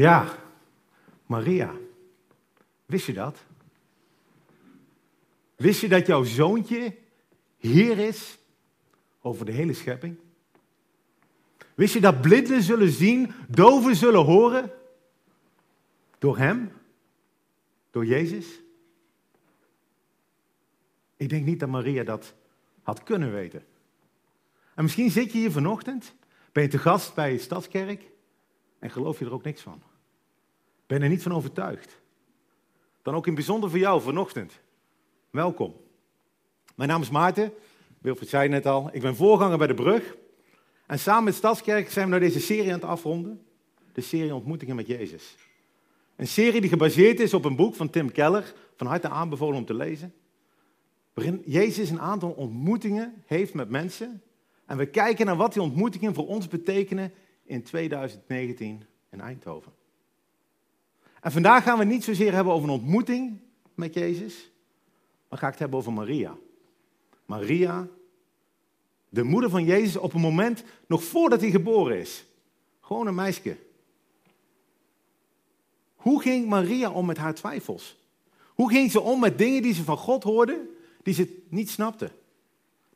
Ja, 0.00 0.38
Maria. 1.26 1.74
Wist 2.86 3.06
je 3.06 3.12
dat? 3.12 3.44
Wist 5.56 5.80
je 5.80 5.88
dat 5.88 6.06
jouw 6.06 6.24
zoontje 6.24 6.96
Heer 7.58 7.98
is 7.98 8.38
over 9.20 9.46
de 9.46 9.52
hele 9.52 9.72
schepping? 9.72 10.16
Wist 11.74 11.94
je 11.94 12.00
dat 12.00 12.20
blinden 12.20 12.62
zullen 12.62 12.90
zien, 12.90 13.32
doven 13.48 13.96
zullen 13.96 14.24
horen? 14.24 14.72
Door 16.18 16.38
Hem? 16.38 16.72
Door 17.90 18.06
Jezus? 18.06 18.46
Ik 21.16 21.28
denk 21.28 21.44
niet 21.44 21.60
dat 21.60 21.68
Maria 21.68 22.04
dat 22.04 22.34
had 22.82 23.02
kunnen 23.02 23.32
weten. 23.32 23.64
En 24.74 24.82
misschien 24.82 25.10
zit 25.10 25.32
je 25.32 25.38
hier 25.38 25.52
vanochtend, 25.52 26.14
ben 26.52 26.62
je 26.62 26.68
te 26.68 26.78
gast 26.78 27.14
bij 27.14 27.38
Stadskerk 27.38 28.02
en 28.78 28.90
geloof 28.90 29.18
je 29.18 29.24
er 29.24 29.32
ook 29.32 29.44
niks 29.44 29.60
van. 29.60 29.88
Ben 30.90 31.02
er 31.02 31.08
niet 31.08 31.22
van 31.22 31.34
overtuigd. 31.34 32.00
Dan 33.02 33.14
ook 33.14 33.26
in 33.26 33.34
bijzonder 33.34 33.70
voor 33.70 33.78
jou 33.78 34.02
vanochtend. 34.02 34.60
Welkom. 35.30 35.74
Mijn 36.74 36.88
naam 36.88 37.02
is 37.02 37.10
Maarten, 37.10 37.52
Wilfried 37.98 38.28
zei 38.28 38.48
net 38.48 38.66
al. 38.66 38.90
Ik 38.92 39.00
ben 39.00 39.16
voorganger 39.16 39.58
bij 39.58 39.66
de 39.66 39.74
Brug. 39.74 40.16
En 40.86 40.98
samen 40.98 41.24
met 41.24 41.34
Stadskerk 41.34 41.90
zijn 41.90 42.04
we 42.04 42.10
naar 42.10 42.20
deze 42.20 42.40
serie 42.40 42.66
aan 42.66 42.80
het 42.80 42.84
afronden. 42.84 43.46
De 43.92 44.00
serie 44.00 44.34
Ontmoetingen 44.34 44.76
met 44.76 44.86
Jezus. 44.86 45.36
Een 46.16 46.26
serie 46.26 46.60
die 46.60 46.70
gebaseerd 46.70 47.20
is 47.20 47.34
op 47.34 47.44
een 47.44 47.56
boek 47.56 47.74
van 47.74 47.90
Tim 47.90 48.12
Keller, 48.12 48.54
van 48.76 48.86
harte 48.86 49.08
aanbevolen 49.08 49.58
om 49.58 49.64
te 49.64 49.74
lezen. 49.74 50.14
Waarin 51.14 51.42
Jezus 51.46 51.90
een 51.90 52.00
aantal 52.00 52.30
ontmoetingen 52.30 53.22
heeft 53.26 53.54
met 53.54 53.68
mensen. 53.68 54.22
En 54.66 54.76
we 54.76 54.86
kijken 54.86 55.26
naar 55.26 55.36
wat 55.36 55.52
die 55.52 55.62
ontmoetingen 55.62 56.14
voor 56.14 56.26
ons 56.26 56.48
betekenen 56.48 57.12
in 57.44 57.62
2019 57.62 58.84
in 59.10 59.20
Eindhoven. 59.20 59.78
En 61.20 61.32
vandaag 61.32 61.62
gaan 61.62 61.78
we 61.78 61.84
het 61.84 61.92
niet 61.92 62.04
zozeer 62.04 62.32
hebben 62.32 62.52
over 62.52 62.68
een 62.68 62.74
ontmoeting 62.74 63.38
met 63.74 63.94
Jezus, 63.94 64.50
maar 65.28 65.38
ga 65.38 65.46
ik 65.46 65.52
het 65.52 65.60
hebben 65.60 65.78
over 65.78 65.92
Maria. 65.92 66.36
Maria, 67.26 67.88
de 69.08 69.22
moeder 69.22 69.50
van 69.50 69.64
Jezus, 69.64 69.96
op 69.96 70.14
een 70.14 70.20
moment 70.20 70.64
nog 70.86 71.04
voordat 71.04 71.40
hij 71.40 71.50
geboren 71.50 71.98
is. 71.98 72.24
Gewoon 72.80 73.06
een 73.06 73.14
meisje. 73.14 73.56
Hoe 75.94 76.22
ging 76.22 76.48
Maria 76.48 76.90
om 76.90 77.06
met 77.06 77.16
haar 77.16 77.34
twijfels? 77.34 77.98
Hoe 78.54 78.70
ging 78.70 78.90
ze 78.90 79.00
om 79.00 79.20
met 79.20 79.38
dingen 79.38 79.62
die 79.62 79.74
ze 79.74 79.84
van 79.84 79.96
God 79.96 80.22
hoorde, 80.22 80.68
die 81.02 81.14
ze 81.14 81.42
niet 81.48 81.70
snapte? 81.70 82.10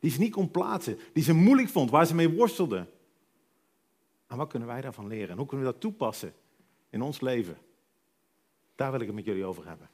Die 0.00 0.11
ze 0.11 0.20
niet 0.20 0.33
kon 0.33 0.50
plaatsen, 0.50 0.98
die 1.12 1.22
ze 1.22 1.33
moeilijk 1.33 1.69
vond, 1.69 1.91
waar 1.91 2.06
ze 2.06 2.14
mee 2.14 2.28
worstelde? 2.30 2.86
En 4.27 4.36
wat 4.36 4.48
kunnen 4.48 4.69
wij 4.69 4.80
daarvan 4.80 5.06
leren? 5.06 5.28
En 5.28 5.36
hoe 5.36 5.47
kunnen 5.47 5.67
we 5.67 5.72
dat 5.72 5.80
toepassen 5.80 6.34
in 6.91 7.02
ons 7.02 7.20
leven? 7.20 7.56
Daar 8.75 8.91
wil 8.91 9.00
ik 9.00 9.06
het 9.06 9.14
met 9.14 9.25
jullie 9.25 9.44
over 9.44 9.67
hebben. 9.67 9.89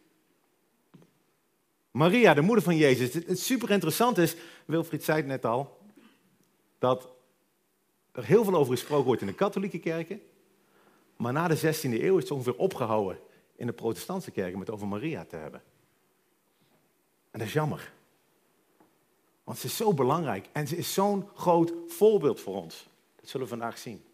Maria, 1.90 2.34
de 2.34 2.40
moeder 2.40 2.64
van 2.64 2.76
Jezus. 2.76 3.14
Het, 3.14 3.38
super 3.38 3.70
interessant 3.70 4.18
is, 4.18 4.36
Wilfried 4.64 5.04
zei 5.04 5.16
het 5.16 5.26
net 5.26 5.44
al, 5.44 5.78
dat 6.78 7.12
er 8.12 8.24
heel 8.24 8.44
veel 8.44 8.54
over 8.54 8.72
gesproken 8.72 9.06
wordt 9.06 9.20
in 9.20 9.26
de 9.26 9.34
katholieke 9.34 9.78
kerken. 9.78 10.22
Maar 11.16 11.32
na 11.32 11.48
de 11.48 11.58
16e 11.58 12.02
eeuw 12.02 12.16
is 12.16 12.22
het 12.22 12.32
ongeveer 12.32 12.56
opgehouden 12.56 13.18
in 13.56 13.66
de 13.66 13.72
protestantse 13.72 14.30
kerken 14.30 14.58
met 14.58 14.70
over 14.70 14.88
Maria 14.88 15.24
te 15.24 15.36
hebben. 15.36 15.62
En 17.30 17.38
dat 17.38 17.48
is 17.48 17.52
jammer. 17.52 17.92
Want 19.44 19.58
ze 19.58 19.66
is 19.66 19.76
zo 19.76 19.94
belangrijk 19.94 20.48
en 20.52 20.68
ze 20.68 20.76
is 20.76 20.92
zo'n 20.94 21.28
groot 21.34 21.72
voorbeeld 21.86 22.40
voor 22.40 22.54
ons. 22.54 22.88
Dat 23.16 23.28
zullen 23.28 23.46
we 23.46 23.52
vandaag 23.52 23.78
zien. 23.78 24.04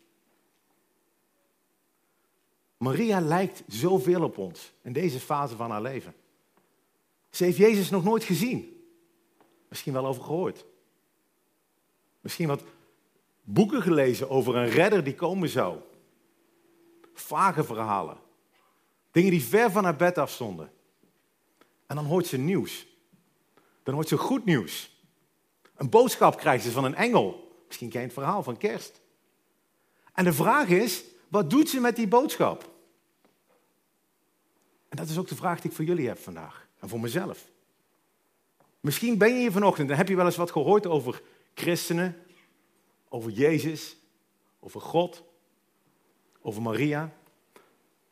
Maria 2.77 3.21
lijkt 3.21 3.63
zoveel 3.67 4.23
op 4.23 4.39
ons 4.39 4.73
in 4.83 4.93
deze 4.93 5.21
fase 5.21 5.57
van 5.57 5.71
haar 5.71 5.83
leven. 5.83 6.15
Ze 7.31 7.45
heeft 7.45 7.57
Jezus 7.57 7.91
nog 7.91 8.05
nooit 8.05 8.25
gezien. 8.25 8.85
Misschien 9.69 9.93
wel 9.93 10.07
over 10.07 10.23
gehoord. 10.23 10.65
Misschien 12.21 12.49
wat 12.49 12.63
boeken 13.43 13.83
gelezen 13.83 14.31
over 14.31 14.57
een 14.57 14.69
redder 14.69 15.05
die 15.05 15.15
komen 15.15 15.49
zou. 15.49 15.79
Vage 17.15 17.65
verhalen. 17.65 18.19
Dingen 19.11 19.31
die 19.31 19.45
ver 19.45 19.71
van 19.71 19.85
haar 19.85 19.97
bed 19.97 20.19
afstonden. 20.19 20.73
En 21.87 21.97
dan 21.97 22.05
hoort 22.05 22.27
ze 22.27 22.39
nieuws. 22.39 22.87
Dan 23.83 23.95
hoort 23.95 24.09
ze 24.09 24.17
goed 24.17 24.45
nieuws. 24.45 25.01
Een 25.77 25.91
boodschap 25.91 26.37
krijgt 26.37 26.65
ze 26.65 26.71
van 26.71 26.85
een 26.85 26.95
engel. 26.95 27.61
Misschien 27.67 27.89
ken 27.89 28.01
je 28.01 28.07
het 28.07 28.15
verhaal 28.15 28.43
van 28.43 28.57
kerst. 28.57 29.01
En 30.13 30.25
de 30.25 30.33
vraag 30.33 30.69
is, 30.69 31.05
wat 31.29 31.51
doet 31.51 31.69
ze 31.69 31.81
met 31.81 31.97
die 31.97 32.09
boodschap? 32.09 32.75
En 34.89 34.97
dat 34.97 35.09
is 35.09 35.19
ook 35.19 35.29
de 35.29 35.37
vraag 35.37 35.61
die 35.61 35.71
ik 35.71 35.77
voor 35.77 35.85
jullie 35.85 36.09
heb 36.09 36.19
vandaag. 36.19 36.69
En 36.79 36.89
voor 36.89 37.01
mezelf. 37.01 37.49
Misschien 38.81 39.19
ben 39.19 39.29
je 39.29 39.39
hier 39.39 39.53
vanochtend 39.53 39.91
en 39.91 39.97
heb 39.97 40.09
je 40.09 40.17
wel 40.17 40.27
eens 40.27 40.37
wat 40.37 40.51
gehoord 40.51 40.87
over 40.87 41.23
christenen, 41.55 42.25
over 43.09 43.31
Jezus, 43.31 43.97
over 44.61 44.81
God, 44.81 45.25
over 46.41 46.63
Maria. 46.63 47.13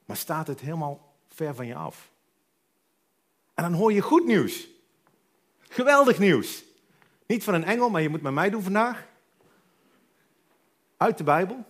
Maar 0.05 0.17
staat 0.17 0.47
het 0.47 0.61
helemaal 0.61 1.15
ver 1.29 1.55
van 1.55 1.67
je 1.67 1.75
af. 1.75 2.11
En 3.55 3.63
dan 3.63 3.73
hoor 3.73 3.93
je 3.93 4.01
goed 4.01 4.27
nieuws. 4.27 4.69
Geweldig 5.59 6.19
nieuws. 6.19 6.65
Niet 7.27 7.45
van 7.45 7.55
een 7.55 7.65
engel, 7.65 7.91
maar 7.91 8.03
je 8.03 8.09
moet 8.09 8.23
met 8.23 8.33
mij 8.33 8.51
doen 8.51 8.63
vandaag. 8.63 9.07
Uit 10.97 11.19
de 11.19 11.25
Bijbel. 11.25 11.65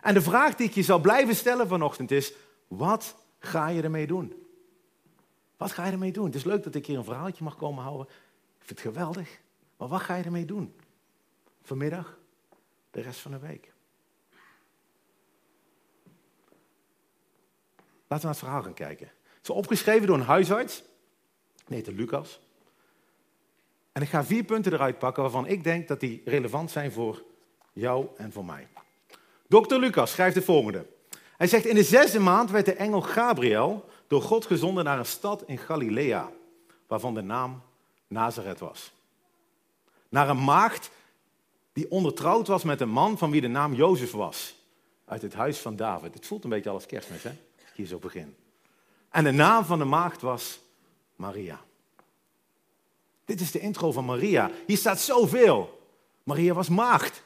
En 0.00 0.14
de 0.14 0.22
vraag 0.22 0.54
die 0.54 0.66
ik 0.66 0.74
je 0.74 0.82
zal 0.82 1.00
blijven 1.00 1.34
stellen 1.34 1.68
vanochtend 1.68 2.10
is: 2.10 2.32
wat 2.68 3.16
ga 3.38 3.68
je 3.68 3.82
ermee 3.82 4.06
doen? 4.06 4.46
Wat 5.56 5.72
ga 5.72 5.86
je 5.86 5.92
ermee 5.92 6.12
doen? 6.12 6.24
Het 6.24 6.34
is 6.34 6.44
leuk 6.44 6.62
dat 6.62 6.74
ik 6.74 6.86
hier 6.86 6.98
een 6.98 7.04
verhaaltje 7.04 7.44
mag 7.44 7.56
komen 7.56 7.82
houden. 7.82 8.06
Ik 8.58 8.66
vind 8.66 8.70
het 8.70 8.80
geweldig. 8.80 9.40
Maar 9.76 9.88
wat 9.88 10.00
ga 10.00 10.14
je 10.14 10.24
ermee 10.24 10.44
doen? 10.44 10.74
Vanmiddag, 11.62 12.18
de 12.90 13.00
rest 13.00 13.20
van 13.20 13.30
de 13.30 13.38
week. 13.38 13.72
Laten 18.06 18.28
we 18.28 18.34
naar 18.34 18.34
het 18.34 18.38
verhaal 18.38 18.62
gaan 18.62 18.74
kijken. 18.74 19.06
Het 19.06 19.42
is 19.42 19.50
opgeschreven 19.50 20.06
door 20.06 20.16
een 20.16 20.22
huisarts. 20.22 20.82
Nee, 21.66 21.82
de 21.82 21.92
Lucas. 21.92 22.40
En 23.92 24.02
ik 24.02 24.08
ga 24.08 24.24
vier 24.24 24.44
punten 24.44 24.72
eruit 24.72 24.98
pakken 24.98 25.22
waarvan 25.22 25.46
ik 25.46 25.64
denk 25.64 25.88
dat 25.88 26.00
die 26.00 26.22
relevant 26.24 26.70
zijn 26.70 26.92
voor 26.92 27.22
jou 27.72 28.06
en 28.16 28.32
voor 28.32 28.44
mij. 28.44 28.68
Dr. 29.50 29.74
Lucas 29.74 30.10
schrijft 30.10 30.34
het 30.34 30.44
volgende. 30.44 30.86
Hij 31.36 31.46
zegt, 31.46 31.64
in 31.64 31.74
de 31.74 31.82
zesde 31.82 32.18
maand 32.18 32.50
werd 32.50 32.64
de 32.64 32.74
engel 32.74 33.00
Gabriel 33.00 33.84
door 34.06 34.22
God 34.22 34.46
gezonden 34.46 34.84
naar 34.84 34.98
een 34.98 35.06
stad 35.06 35.42
in 35.46 35.58
Galilea, 35.58 36.30
waarvan 36.86 37.14
de 37.14 37.20
naam 37.20 37.62
Nazareth 38.06 38.58
was. 38.58 38.92
Naar 40.08 40.28
een 40.28 40.44
maagd 40.44 40.90
die 41.72 41.90
ondertrouwd 41.90 42.46
was 42.46 42.62
met 42.62 42.80
een 42.80 42.88
man 42.88 43.18
van 43.18 43.30
wie 43.30 43.40
de 43.40 43.48
naam 43.48 43.74
Jozef 43.74 44.12
was, 44.12 44.54
uit 45.04 45.22
het 45.22 45.34
huis 45.34 45.58
van 45.58 45.76
David. 45.76 46.14
Het 46.14 46.26
voelt 46.26 46.44
een 46.44 46.50
beetje 46.50 46.70
als 46.70 46.86
kerstmis, 46.86 47.22
hè? 47.22 47.32
Hier 47.74 47.86
zo 47.86 47.98
begin. 47.98 48.36
En 49.10 49.24
de 49.24 49.30
naam 49.30 49.64
van 49.64 49.78
de 49.78 49.84
maagd 49.84 50.20
was 50.20 50.60
Maria. 51.16 51.60
Dit 53.24 53.40
is 53.40 53.50
de 53.50 53.60
intro 53.60 53.92
van 53.92 54.04
Maria. 54.04 54.50
Hier 54.66 54.76
staat 54.76 55.00
zoveel. 55.00 55.88
Maria 56.22 56.54
was 56.54 56.68
maagd. 56.68 57.22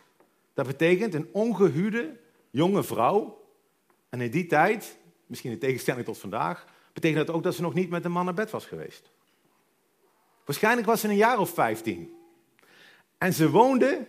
Dat 0.55 0.67
betekent 0.67 1.15
een 1.15 1.29
ongehuwde 1.33 2.17
jonge 2.51 2.83
vrouw. 2.83 3.43
En 4.09 4.21
in 4.21 4.31
die 4.31 4.47
tijd, 4.47 4.97
misschien 5.27 5.51
in 5.51 5.59
tegenstelling 5.59 6.05
tot 6.05 6.19
vandaag, 6.19 6.65
betekent 6.93 7.27
dat 7.27 7.37
ook 7.37 7.43
dat 7.43 7.55
ze 7.55 7.63
nog 7.63 7.75
niet 7.75 7.91
met 7.91 8.05
een 8.05 8.13
man 8.13 8.25
naar 8.25 8.35
bed 8.35 8.51
was 8.51 8.67
geweest. 8.67 9.11
Waarschijnlijk 10.45 10.87
was 10.87 11.01
ze 11.01 11.09
een 11.09 11.17
jaar 11.17 11.39
of 11.39 11.51
vijftien. 11.51 12.15
En 13.19 13.33
ze 13.33 13.51
woonde 13.51 14.07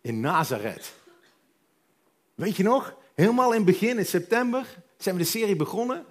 in 0.00 0.20
Nazareth. 0.20 0.94
Weet 2.34 2.56
je 2.56 2.62
nog? 2.62 2.96
Helemaal 3.14 3.50
in 3.50 3.56
het 3.56 3.66
begin, 3.66 3.98
in 3.98 4.06
september, 4.06 4.66
zijn 4.96 5.16
we 5.16 5.22
de 5.22 5.28
serie 5.28 5.56
begonnen. 5.56 6.04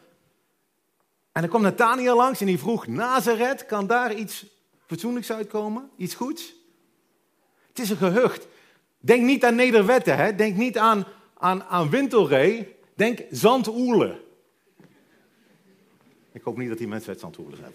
En 1.31 1.41
dan 1.41 1.49
kwam 1.49 1.61
Nathaniel 1.61 2.15
langs 2.15 2.39
en 2.39 2.45
die 2.45 2.59
vroeg, 2.59 2.87
Nazareth, 2.87 3.65
kan 3.65 3.87
daar 3.87 4.13
iets 4.13 4.45
fatsoenlijks 4.85 5.31
uitkomen? 5.31 5.89
Iets 5.97 6.15
goeds? 6.15 6.53
Het 7.67 7.79
is 7.79 7.89
een 7.89 7.97
gehucht. 7.97 8.47
Denk 9.05 9.23
niet 9.23 9.43
aan 9.43 9.55
Nederwetten, 9.55 10.17
hè? 10.17 10.35
denk 10.35 10.55
niet 10.55 10.77
aan, 10.77 11.05
aan, 11.37 11.63
aan 11.63 11.89
Wintelree. 11.89 12.75
Denk 12.95 13.19
Zandoerle. 13.31 14.23
Ik 16.31 16.41
hoop 16.43 16.57
niet 16.57 16.69
dat 16.69 16.77
die 16.77 16.87
mensen 16.87 17.09
uit 17.09 17.19
Zandvoorten 17.19 17.57
zijn. 17.57 17.71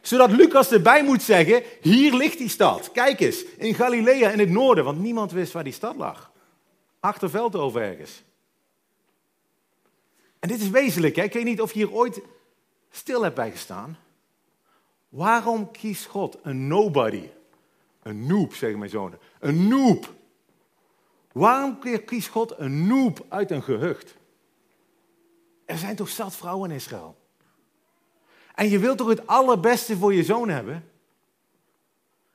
Zodat 0.00 0.30
Lucas 0.30 0.72
erbij 0.72 1.04
moet 1.04 1.22
zeggen, 1.22 1.62
hier 1.80 2.14
ligt 2.14 2.38
die 2.38 2.48
stad. 2.48 2.92
Kijk 2.92 3.20
eens, 3.20 3.44
in 3.44 3.74
Galilea 3.74 4.30
in 4.30 4.38
het 4.38 4.50
noorden, 4.50 4.84
want 4.84 4.98
niemand 4.98 5.32
wist 5.32 5.52
waar 5.52 5.64
die 5.64 5.72
stad 5.72 5.96
lag. 5.96 6.32
Achter 7.00 7.30
Veldhoven 7.30 7.82
ergens. 7.82 8.22
En 10.38 10.48
dit 10.48 10.60
is 10.60 10.70
wezenlijk, 10.70 11.16
hè? 11.16 11.22
ik 11.22 11.32
weet 11.32 11.44
niet 11.44 11.60
of 11.60 11.72
je 11.72 11.78
hier 11.78 11.92
ooit 11.92 12.20
stil 12.90 13.22
hebt 13.22 13.34
bij 13.34 13.50
gestaan. 13.50 13.98
Waarom 15.08 15.70
kiest 15.70 16.06
God 16.06 16.38
een 16.42 16.66
nobody, 16.66 17.28
een 18.02 18.26
noob, 18.26 18.54
zeggen 18.54 18.78
mijn 18.78 18.90
zonen, 18.90 19.18
een 19.38 19.68
noob, 19.68 20.14
Waarom 21.32 21.78
kiest 22.04 22.28
God 22.28 22.58
een 22.58 22.86
noob 22.86 23.26
uit 23.28 23.50
een 23.50 23.62
gehucht? 23.62 24.16
Er 25.64 25.78
zijn 25.78 25.96
toch 25.96 26.08
zat 26.08 26.36
vrouwen 26.36 26.70
in 26.70 26.76
Israël? 26.76 27.18
En 28.54 28.68
je 28.68 28.78
wilt 28.78 28.98
toch 28.98 29.08
het 29.08 29.26
allerbeste 29.26 29.96
voor 29.96 30.14
je 30.14 30.24
zoon 30.24 30.48
hebben? 30.48 30.90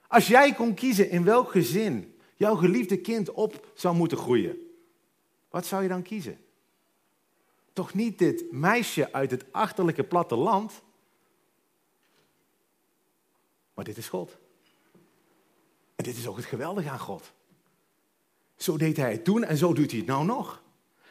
Als 0.07 0.27
jij 0.27 0.53
kon 0.53 0.73
kiezen 0.73 1.09
in 1.09 1.23
welk 1.23 1.51
gezin 1.51 2.19
jouw 2.35 2.55
geliefde 2.55 2.97
kind 2.97 3.31
op 3.31 3.67
zou 3.73 3.95
moeten 3.95 4.17
groeien, 4.17 4.57
wat 5.49 5.65
zou 5.65 5.83
je 5.83 5.89
dan 5.89 6.01
kiezen? 6.01 6.39
Toch 7.73 7.93
niet 7.93 8.17
dit 8.17 8.51
meisje 8.51 9.13
uit 9.13 9.31
het 9.31 9.45
achterlijke 9.51 10.03
platteland, 10.03 10.81
maar 13.73 13.85
dit 13.85 13.97
is 13.97 14.09
God. 14.09 14.37
Dit 16.05 16.17
is 16.17 16.27
ook 16.27 16.35
het 16.35 16.45
geweldige 16.45 16.89
aan 16.89 16.99
God. 16.99 17.31
Zo 18.55 18.77
deed 18.77 18.97
hij 18.97 19.11
het 19.11 19.23
toen 19.23 19.43
en 19.43 19.57
zo 19.57 19.73
doet 19.73 19.89
hij 19.89 19.99
het 19.99 20.07
nou 20.07 20.25
nog. 20.25 20.61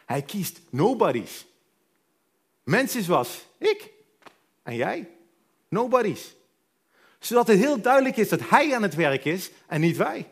Hij 0.04 0.22
kiest 0.22 0.60
nobodies. 0.70 1.46
Mensen 2.62 3.02
zoals 3.02 3.46
ik 3.58 3.90
en 4.62 4.76
jij. 4.76 5.10
Nobodies. 5.68 6.34
Zodat 7.18 7.46
het 7.46 7.58
heel 7.58 7.80
duidelijk 7.80 8.16
is 8.16 8.28
dat 8.28 8.48
hij 8.48 8.74
aan 8.74 8.82
het 8.82 8.94
werk 8.94 9.24
is 9.24 9.50
en 9.66 9.80
niet 9.80 9.96
wij. 9.96 10.28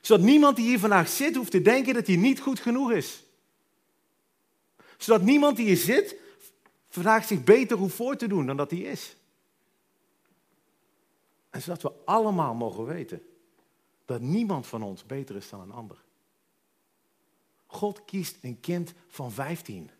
Zodat 0.00 0.24
niemand 0.24 0.56
die 0.56 0.66
hier 0.66 0.78
vandaag 0.78 1.08
zit 1.08 1.36
hoeft 1.36 1.50
te 1.50 1.62
denken 1.62 1.94
dat 1.94 2.06
hij 2.06 2.16
niet 2.16 2.40
goed 2.40 2.60
genoeg 2.60 2.92
is. 2.92 3.22
Zodat 4.96 5.22
niemand 5.22 5.56
die 5.56 5.66
hier 5.66 5.76
zit 5.76 6.16
vandaag 6.88 7.24
zich 7.24 7.44
beter 7.44 7.76
hoeft 7.76 7.94
voor 7.94 8.16
te 8.16 8.26
doen 8.26 8.46
dan 8.46 8.56
dat 8.56 8.70
hij 8.70 8.80
is. 8.80 9.16
En 11.50 11.62
zodat 11.62 11.82
we 11.82 11.92
allemaal 12.04 12.54
mogen 12.54 12.84
weten 12.84 13.27
dat 14.08 14.20
niemand 14.20 14.66
van 14.66 14.82
ons 14.82 15.06
beter 15.06 15.36
is 15.36 15.48
dan 15.48 15.60
een 15.60 15.70
ander. 15.70 15.96
God 17.66 18.04
kiest 18.04 18.38
een 18.40 18.60
kind 18.60 18.94
van 19.06 19.32
15. 19.32 19.90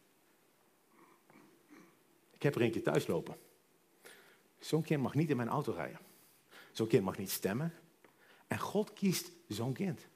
Ik 2.31 2.43
heb 2.43 2.55
er 2.55 2.63
een 2.63 2.71
keer 2.71 2.83
thuis 2.83 3.07
lopen. 3.07 3.37
Zo'n 4.59 4.83
kind 4.83 5.03
mag 5.03 5.15
niet 5.15 5.31
in 5.31 5.37
mijn 5.37 5.49
auto 5.49 5.73
rijden. 5.73 6.01
Zo'n 6.73 6.87
kind 6.87 7.05
mag 7.05 7.19
niet 7.19 7.31
stemmen. 7.31 7.75
En 8.47 8.59
God 8.59 8.93
kiest 8.93 9.31
zo'n 9.49 9.73
kind. 9.73 10.07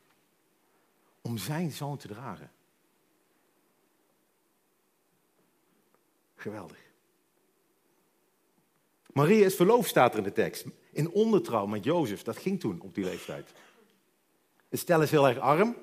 Om 1.20 1.38
zijn 1.38 1.72
zoon 1.72 1.96
te 1.96 2.08
dragen. 2.08 2.50
Geweldig. 6.34 6.90
Maria 9.12 9.44
is 9.44 9.54
verloofd, 9.54 9.88
staat 9.88 10.12
er 10.12 10.18
in 10.18 10.24
de 10.24 10.32
tekst. 10.32 10.66
In 10.92 11.10
ondertrouw 11.10 11.66
met 11.66 11.84
Jozef. 11.84 12.22
Dat 12.22 12.36
ging 12.36 12.60
toen 12.60 12.80
op 12.80 12.94
die 12.94 13.04
leeftijd. 13.04 13.52
Het 14.72 14.80
stel 14.80 15.02
is 15.02 15.10
heel 15.10 15.28
erg 15.28 15.38
arm. 15.38 15.76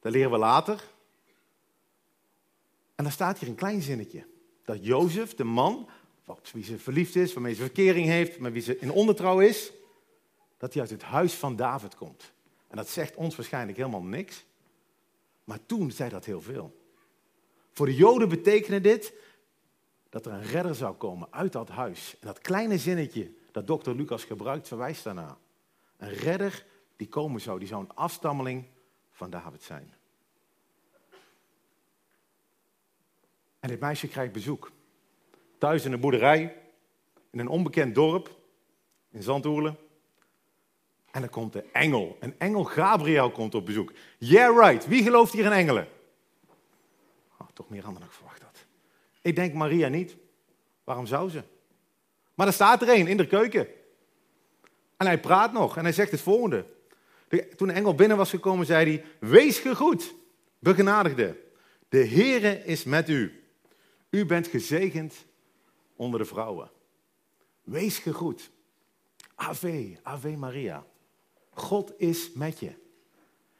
Dat 0.00 0.12
leren 0.12 0.30
we 0.30 0.36
later. 0.36 0.82
En 2.94 3.04
dan 3.04 3.12
staat 3.12 3.38
hier 3.38 3.48
een 3.48 3.54
klein 3.54 3.82
zinnetje. 3.82 4.26
Dat 4.64 4.84
Jozef, 4.84 5.34
de 5.34 5.44
man, 5.44 5.88
op 6.24 6.46
wie 6.52 6.64
ze 6.64 6.78
verliefd 6.78 7.16
is, 7.16 7.32
waarmee 7.32 7.54
ze 7.54 7.60
verkering 7.60 8.06
heeft, 8.06 8.38
met 8.38 8.52
wie 8.52 8.62
ze 8.62 8.78
in 8.78 8.90
ondertrouw 8.90 9.40
is, 9.40 9.72
dat 10.56 10.72
hij 10.72 10.82
uit 10.82 10.90
het 10.90 11.02
huis 11.02 11.34
van 11.34 11.56
David 11.56 11.94
komt. 11.94 12.32
En 12.68 12.76
dat 12.76 12.88
zegt 12.88 13.14
ons 13.14 13.36
waarschijnlijk 13.36 13.78
helemaal 13.78 14.02
niks. 14.02 14.44
Maar 15.44 15.66
toen 15.66 15.90
zei 15.90 16.10
dat 16.10 16.24
heel 16.24 16.40
veel. 16.40 16.80
Voor 17.70 17.86
de 17.86 17.94
Joden 17.94 18.28
betekende 18.28 18.80
dit 18.80 19.12
dat 20.08 20.26
er 20.26 20.32
een 20.32 20.46
redder 20.46 20.74
zou 20.74 20.94
komen 20.94 21.28
uit 21.30 21.52
dat 21.52 21.68
huis. 21.68 22.16
En 22.20 22.26
dat 22.26 22.38
kleine 22.38 22.78
zinnetje 22.78 23.32
dat 23.50 23.66
dokter 23.66 23.94
Lucas 23.94 24.24
gebruikt, 24.24 24.68
verwijst 24.68 25.04
daarna. 25.04 25.38
Een 25.96 26.12
redder 26.12 26.68
die 27.00 27.08
komen 27.08 27.40
zou, 27.40 27.58
die 27.58 27.68
zou 27.68 27.82
een 27.82 27.94
afstammeling 27.94 28.64
van 29.10 29.30
David 29.30 29.62
zijn. 29.62 29.94
En 33.60 33.68
dit 33.68 33.80
meisje 33.80 34.08
krijgt 34.08 34.32
bezoek. 34.32 34.70
Thuis 35.58 35.84
in 35.84 35.92
een 35.92 36.00
boerderij, 36.00 36.56
in 37.30 37.38
een 37.38 37.48
onbekend 37.48 37.94
dorp, 37.94 38.30
in 39.10 39.22
Zandhoerlen. 39.22 39.78
En 41.10 41.20
dan 41.20 41.30
komt 41.30 41.52
de 41.52 41.62
engel. 41.72 42.16
Een 42.20 42.34
engel 42.38 42.64
Gabriel 42.64 43.30
komt 43.30 43.54
op 43.54 43.66
bezoek. 43.66 43.92
Yeah, 44.18 44.58
right. 44.58 44.86
Wie 44.86 45.02
gelooft 45.02 45.32
hier 45.32 45.44
in 45.44 45.52
engelen? 45.52 45.88
Oh, 47.38 47.48
toch 47.52 47.68
meer 47.68 47.82
dan 47.82 47.96
ik 47.96 48.12
verwacht 48.12 48.42
had. 48.42 48.66
Ik 49.20 49.36
denk 49.36 49.54
Maria 49.54 49.88
niet. 49.88 50.16
Waarom 50.84 51.06
zou 51.06 51.30
ze? 51.30 51.42
Maar 52.34 52.46
er 52.46 52.52
staat 52.52 52.82
er 52.82 52.88
een 52.88 53.06
in 53.06 53.16
de 53.16 53.26
keuken. 53.26 53.66
En 54.96 55.06
hij 55.06 55.20
praat 55.20 55.52
nog 55.52 55.76
en 55.76 55.82
hij 55.82 55.92
zegt 55.92 56.10
het 56.10 56.20
volgende. 56.20 56.78
Toen 57.56 57.68
de 57.68 57.74
engel 57.74 57.94
binnen 57.94 58.16
was 58.16 58.30
gekomen, 58.30 58.66
zei 58.66 58.90
hij: 58.90 59.04
Wees 59.30 59.58
gegroet, 59.58 60.14
begenadigde. 60.58 61.36
De 61.88 62.06
Heere 62.06 62.64
is 62.64 62.84
met 62.84 63.08
u. 63.08 63.44
U 64.10 64.26
bent 64.26 64.46
gezegend 64.46 65.14
onder 65.96 66.20
de 66.20 66.26
vrouwen. 66.26 66.70
Wees 67.62 67.98
gegroet. 67.98 68.50
Ave, 69.34 69.98
Ave 70.02 70.28
Maria. 70.28 70.86
God 71.50 71.92
is 71.96 72.32
met 72.32 72.58
je. 72.58 72.72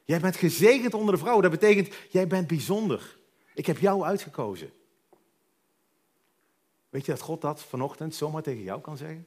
Jij 0.05 0.21
bent 0.21 0.37
gezegend 0.37 0.95
onder 0.95 1.15
de 1.15 1.21
vrouwen. 1.21 1.43
Dat 1.43 1.61
betekent, 1.61 1.95
jij 2.09 2.27
bent 2.27 2.47
bijzonder. 2.47 3.19
Ik 3.55 3.67
heb 3.67 3.79
jou 3.79 4.03
uitgekozen. 4.03 4.73
Weet 6.89 7.05
je 7.07 7.13
dat 7.13 7.21
God 7.21 7.41
dat 7.41 7.63
vanochtend 7.63 8.15
zomaar 8.15 8.43
tegen 8.43 8.63
jou 8.63 8.81
kan 8.81 8.97
zeggen? 8.97 9.27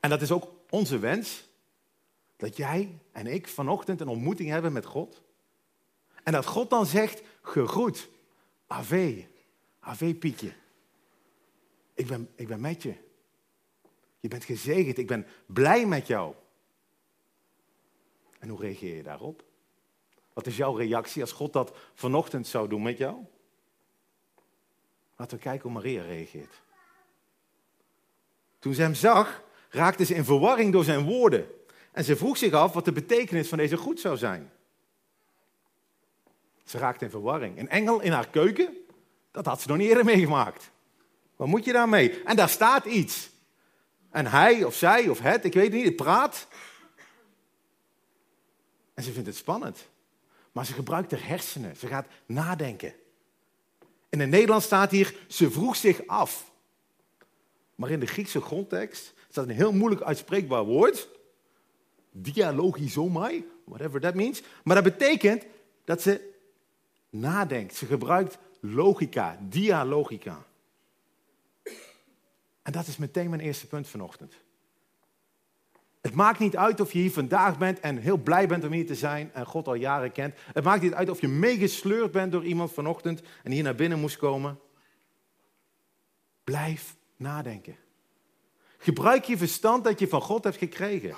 En 0.00 0.10
dat 0.10 0.22
is 0.22 0.30
ook 0.30 0.52
onze 0.70 0.98
wens. 0.98 1.48
Dat 2.36 2.56
jij 2.56 2.98
en 3.12 3.26
ik 3.26 3.48
vanochtend 3.48 4.00
een 4.00 4.08
ontmoeting 4.08 4.48
hebben 4.48 4.72
met 4.72 4.84
God. 4.84 5.22
En 6.22 6.32
dat 6.32 6.46
God 6.46 6.70
dan 6.70 6.86
zegt, 6.86 7.22
gegroet, 7.42 8.08
Ave, 8.66 9.26
Ave 9.80 10.14
Pietje. 10.14 10.52
Ik 11.94 12.06
ben, 12.06 12.30
ik 12.34 12.48
ben 12.48 12.60
met 12.60 12.82
je. 12.82 12.94
Je 14.20 14.28
bent 14.28 14.44
gezegend, 14.44 14.98
ik 14.98 15.06
ben 15.06 15.26
blij 15.46 15.86
met 15.86 16.06
jou. 16.06 16.34
En 18.38 18.48
hoe 18.48 18.60
reageer 18.60 18.96
je 18.96 19.02
daarop? 19.02 19.44
Wat 20.32 20.46
is 20.46 20.56
jouw 20.56 20.74
reactie 20.74 21.22
als 21.22 21.32
God 21.32 21.52
dat 21.52 21.76
vanochtend 21.94 22.46
zou 22.46 22.68
doen 22.68 22.82
met 22.82 22.98
jou? 22.98 23.16
Laten 25.16 25.36
we 25.36 25.42
kijken 25.42 25.62
hoe 25.62 25.72
Maria 25.72 26.02
reageert. 26.02 26.62
Toen 28.58 28.74
ze 28.74 28.82
hem 28.82 28.94
zag, 28.94 29.42
raakte 29.68 30.04
ze 30.04 30.14
in 30.14 30.24
verwarring 30.24 30.72
door 30.72 30.84
zijn 30.84 31.04
woorden. 31.04 31.46
En 31.96 32.04
ze 32.04 32.16
vroeg 32.16 32.36
zich 32.36 32.52
af 32.52 32.72
wat 32.72 32.84
de 32.84 32.92
betekenis 32.92 33.48
van 33.48 33.58
deze 33.58 33.76
goed 33.76 34.00
zou 34.00 34.16
zijn. 34.16 34.52
Ze 36.64 36.78
raakte 36.78 37.04
in 37.04 37.10
verwarring. 37.10 37.58
Een 37.58 37.68
engel 37.68 38.00
in 38.00 38.12
haar 38.12 38.28
keuken, 38.28 38.76
dat 39.30 39.46
had 39.46 39.60
ze 39.60 39.68
nog 39.68 39.76
niet 39.76 39.88
eerder 39.88 40.04
meegemaakt. 40.04 40.70
Wat 41.36 41.48
moet 41.48 41.64
je 41.64 41.72
daarmee? 41.72 42.22
En 42.24 42.36
daar 42.36 42.48
staat 42.48 42.84
iets. 42.84 43.30
En 44.10 44.26
hij 44.26 44.64
of 44.64 44.74
zij 44.74 45.08
of 45.08 45.18
het, 45.18 45.44
ik 45.44 45.52
weet 45.52 45.64
het 45.64 45.72
niet, 45.72 45.84
het 45.84 45.96
praat. 45.96 46.46
En 48.94 49.02
ze 49.02 49.12
vindt 49.12 49.28
het 49.28 49.36
spannend. 49.36 49.88
Maar 50.52 50.66
ze 50.66 50.72
gebruikt 50.72 51.10
haar 51.10 51.26
hersenen. 51.26 51.76
Ze 51.76 51.86
gaat 51.86 52.06
nadenken. 52.26 52.94
In 54.08 54.20
het 54.20 54.30
Nederlands 54.30 54.66
staat 54.66 54.90
hier, 54.90 55.14
ze 55.28 55.50
vroeg 55.50 55.76
zich 55.76 56.06
af. 56.06 56.50
Maar 57.74 57.90
in 57.90 58.00
de 58.00 58.06
Griekse 58.06 58.40
grondtekst 58.40 59.14
staat 59.30 59.44
een 59.44 59.54
heel 59.54 59.72
moeilijk 59.72 60.02
uitspreekbaar 60.02 60.64
woord. 60.64 61.14
Dialogizomai, 62.18 63.46
whatever 63.64 64.00
that 64.00 64.14
means. 64.14 64.42
Maar 64.64 64.74
dat 64.74 64.84
betekent 64.84 65.44
dat 65.84 66.02
ze 66.02 66.34
nadenkt. 67.10 67.74
Ze 67.74 67.86
gebruikt 67.86 68.38
logica, 68.60 69.38
dialogica. 69.48 70.44
En 72.62 72.72
dat 72.72 72.86
is 72.86 72.96
meteen 72.96 73.30
mijn 73.30 73.42
eerste 73.42 73.66
punt 73.66 73.88
vanochtend. 73.88 74.34
Het 76.00 76.14
maakt 76.14 76.38
niet 76.38 76.56
uit 76.56 76.80
of 76.80 76.92
je 76.92 76.98
hier 76.98 77.12
vandaag 77.12 77.58
bent 77.58 77.80
en 77.80 77.96
heel 77.96 78.16
blij 78.16 78.48
bent 78.48 78.64
om 78.64 78.72
hier 78.72 78.86
te 78.86 78.94
zijn 78.94 79.32
en 79.32 79.46
God 79.46 79.66
al 79.66 79.74
jaren 79.74 80.12
kent. 80.12 80.34
Het 80.52 80.64
maakt 80.64 80.82
niet 80.82 80.94
uit 80.94 81.10
of 81.10 81.20
je 81.20 81.28
meegesleurd 81.28 82.10
bent 82.10 82.32
door 82.32 82.44
iemand 82.44 82.72
vanochtend 82.72 83.22
en 83.42 83.52
hier 83.52 83.62
naar 83.62 83.74
binnen 83.74 84.00
moest 84.00 84.16
komen. 84.16 84.58
Blijf 86.44 86.96
nadenken. 87.16 87.76
Gebruik 88.78 89.24
je 89.24 89.36
verstand 89.36 89.84
dat 89.84 89.98
je 89.98 90.08
van 90.08 90.20
God 90.20 90.44
hebt 90.44 90.56
gekregen. 90.56 91.16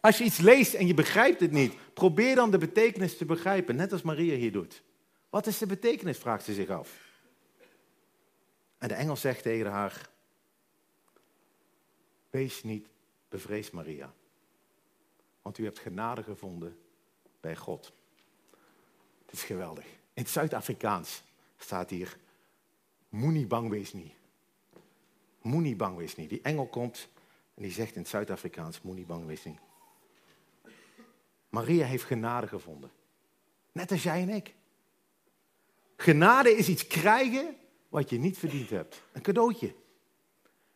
Als 0.00 0.18
je 0.18 0.24
iets 0.24 0.38
leest 0.38 0.74
en 0.74 0.86
je 0.86 0.94
begrijpt 0.94 1.40
het 1.40 1.50
niet, 1.50 1.74
probeer 1.94 2.34
dan 2.34 2.50
de 2.50 2.58
betekenis 2.58 3.16
te 3.16 3.24
begrijpen, 3.24 3.76
net 3.76 3.92
als 3.92 4.02
Maria 4.02 4.36
hier 4.36 4.52
doet. 4.52 4.82
Wat 5.30 5.46
is 5.46 5.58
de 5.58 5.66
betekenis, 5.66 6.18
vraagt 6.18 6.44
ze 6.44 6.54
zich 6.54 6.68
af. 6.68 7.06
En 8.78 8.88
de 8.88 8.94
engel 8.94 9.16
zegt 9.16 9.42
tegen 9.42 9.70
haar, 9.70 10.08
wees 12.30 12.62
niet 12.62 12.88
bevreesd, 13.28 13.72
Maria, 13.72 14.12
want 15.42 15.58
u 15.58 15.64
hebt 15.64 15.78
genade 15.78 16.22
gevonden 16.22 16.78
bij 17.40 17.56
God. 17.56 17.92
Het 19.24 19.32
is 19.32 19.42
geweldig. 19.42 19.84
In 19.84 20.22
het 20.22 20.28
Zuid-Afrikaans 20.28 21.22
staat 21.56 21.90
hier, 21.90 22.18
moenie 23.08 23.46
bang 23.46 23.70
wees 23.70 23.92
niet. 23.92 24.12
Moenie 25.42 25.76
bang 25.76 25.96
wees 25.96 26.16
niet. 26.16 26.28
Die 26.28 26.42
engel 26.42 26.66
komt 26.66 27.08
en 27.54 27.62
die 27.62 27.72
zegt 27.72 27.94
in 27.94 28.00
het 28.00 28.10
Zuid-Afrikaans, 28.10 28.80
moenie 28.82 29.06
bang 29.06 29.26
wees 29.26 29.44
niet. 29.44 29.58
Maria 31.48 31.86
heeft 31.86 32.04
genade 32.04 32.46
gevonden. 32.46 32.90
Net 33.72 33.90
als 33.90 34.02
jij 34.02 34.22
en 34.22 34.28
ik. 34.28 34.54
Genade 35.96 36.56
is 36.56 36.68
iets 36.68 36.86
krijgen 36.86 37.56
wat 37.88 38.10
je 38.10 38.18
niet 38.18 38.38
verdiend 38.38 38.70
hebt. 38.70 39.02
Een 39.12 39.22
cadeautje. 39.22 39.74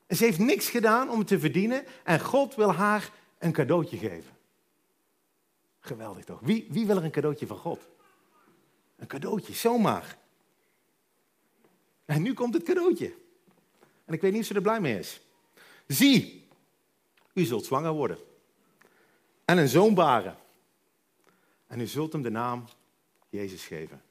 En 0.07 0.17
ze 0.17 0.25
heeft 0.25 0.39
niks 0.39 0.71
gedaan 0.71 1.11
om 1.11 1.19
het 1.19 1.29
te 1.29 1.39
verdienen 1.39 1.85
en 2.05 2.21
God 2.21 2.55
wil 2.55 2.73
haar 2.73 3.13
een 3.39 3.53
cadeautje 3.53 3.97
geven. 3.99 4.37
Geweldig 5.81 6.25
toch? 6.25 6.41
Wie, 6.41 6.67
wie 6.71 6.87
wil 6.87 6.97
er 6.97 7.05
een 7.05 7.11
cadeautje 7.11 7.47
van 7.47 7.57
God? 7.57 7.87
Een 8.97 9.07
cadeautje, 9.07 9.53
zomaar. 9.53 10.19
En 12.05 12.23
nu 12.23 12.35
komt 12.35 12.55
het 12.55 12.63
cadeautje. 12.63 13.15
En 14.05 14.15
ik 14.15 14.21
weet 14.21 14.33
niet 14.33 14.41
of 14.41 14.47
ze 14.47 14.55
er 14.55 14.63
blij 14.63 14.81
mee 14.81 14.99
is. 14.99 15.21
Zie, 15.87 16.49
u 17.35 17.45
zult 17.45 17.65
zwanger 17.65 17.93
worden. 17.93 18.19
En 19.45 19.59
een 19.59 19.69
zoon 19.69 19.95
baren. 19.95 20.37
En 21.73 21.81
u 21.81 21.87
zult 21.87 22.13
hem 22.13 22.23
de 22.23 22.31
naam 22.31 22.65
Jezus 23.29 23.65
geven. 23.65 24.03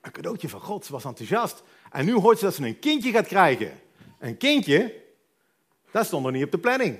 Een 0.00 0.12
cadeautje 0.12 0.48
van 0.48 0.60
God. 0.60 0.84
Ze 0.84 0.92
was 0.92 1.04
enthousiast. 1.04 1.62
En 1.90 2.04
nu 2.04 2.12
hoort 2.12 2.38
ze 2.38 2.44
dat 2.44 2.54
ze 2.54 2.66
een 2.66 2.78
kindje 2.78 3.10
gaat 3.10 3.26
krijgen. 3.26 3.80
Een 4.18 4.36
kindje, 4.36 5.02
dat 5.90 6.06
stond 6.06 6.26
er 6.26 6.32
niet 6.32 6.44
op 6.44 6.50
de 6.50 6.58
planning. 6.58 6.98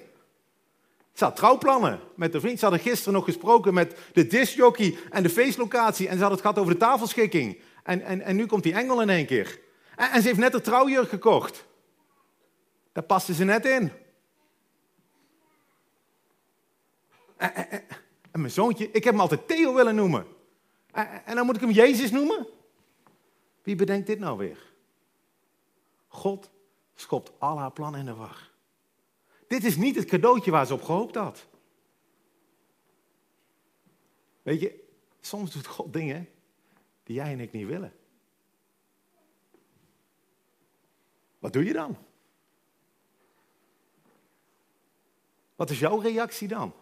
Ze 1.12 1.25
had 1.25 1.37
trouwplannen 1.37 2.00
met 2.16 2.33
de 2.33 2.40
vriend. 2.40 2.59
Ze 2.59 2.64
hadden 2.64 2.83
gisteren 2.83 3.12
nog 3.12 3.25
gesproken 3.25 3.75
met 3.75 3.99
de 4.12 4.26
disjockey 4.26 4.97
en 5.11 5.23
de 5.23 5.30
feestlocatie. 5.30 6.09
En 6.09 6.14
ze 6.14 6.21
hadden 6.21 6.38
het 6.38 6.47
gehad 6.47 6.59
over 6.59 6.73
de 6.73 6.78
tafelschikking. 6.78 7.61
En, 7.83 8.02
en, 8.02 8.21
en 8.21 8.37
nu 8.37 8.47
komt 8.47 8.62
die 8.62 8.75
engel 8.75 9.02
in 9.02 9.11
één 9.11 9.26
keer. 9.26 9.61
En, 9.97 10.23
ze 10.23 10.28
heeft 10.28 10.38
net 10.38 10.54
een 10.54 10.62
trouwjurk 10.62 11.09
gekocht. 11.09 11.64
Daar 12.92 13.04
paste 13.04 13.35
ze 13.35 13.44
net 13.44 13.66
in. 13.66 13.92
En, 17.37 17.85
en, 18.35 18.41
mijn 18.41 18.53
zoontje, 18.53 18.91
ik 18.91 19.05
heb 19.05 19.12
hem 19.12 19.21
altijd 19.21 19.49
Theo 19.49 19.75
willen 19.75 19.95
noemen. 19.95 20.26
En, 20.93 21.35
dan 21.35 21.47
moet 21.47 21.55
ik 21.55 21.61
hem 21.61 21.71
Jezus 21.71 22.11
noemen? 22.11 22.47
Wie 23.62 23.75
bedenkt 23.75 24.07
dit 24.07 24.19
nou 24.19 24.38
weer? 24.38 24.73
God 26.09 26.50
schopt 26.95 27.33
al 27.38 27.59
haar 27.59 27.73
plannen 27.73 28.00
in 28.00 28.07
de 28.07 28.14
war. 28.14 28.50
Dit 29.47 29.64
is 29.64 29.76
niet 29.76 29.97
het 29.97 30.05
cadeautje 30.05 30.50
waar 30.50 30.67
ze 30.67 30.75
op 30.75 30.83
gehoopt 30.83 31.14
had. 31.14 31.47
Weet 34.43 34.61
je, 34.61 34.85
soms 35.21 35.53
doet 35.53 35.67
God 35.67 35.93
dingen 35.93 36.29
die 37.03 37.14
jij 37.17 37.33
en 37.33 37.41
ik 37.41 37.53
niet 37.53 37.67
willen. 37.67 37.93
Wat 41.38 41.53
doe 41.53 41.64
je 41.64 41.73
dan? 41.73 41.97
Wat 45.55 45.71
is 45.71 45.79
jouw 45.79 45.99
reactie 45.99 46.49
dan? 46.49 46.73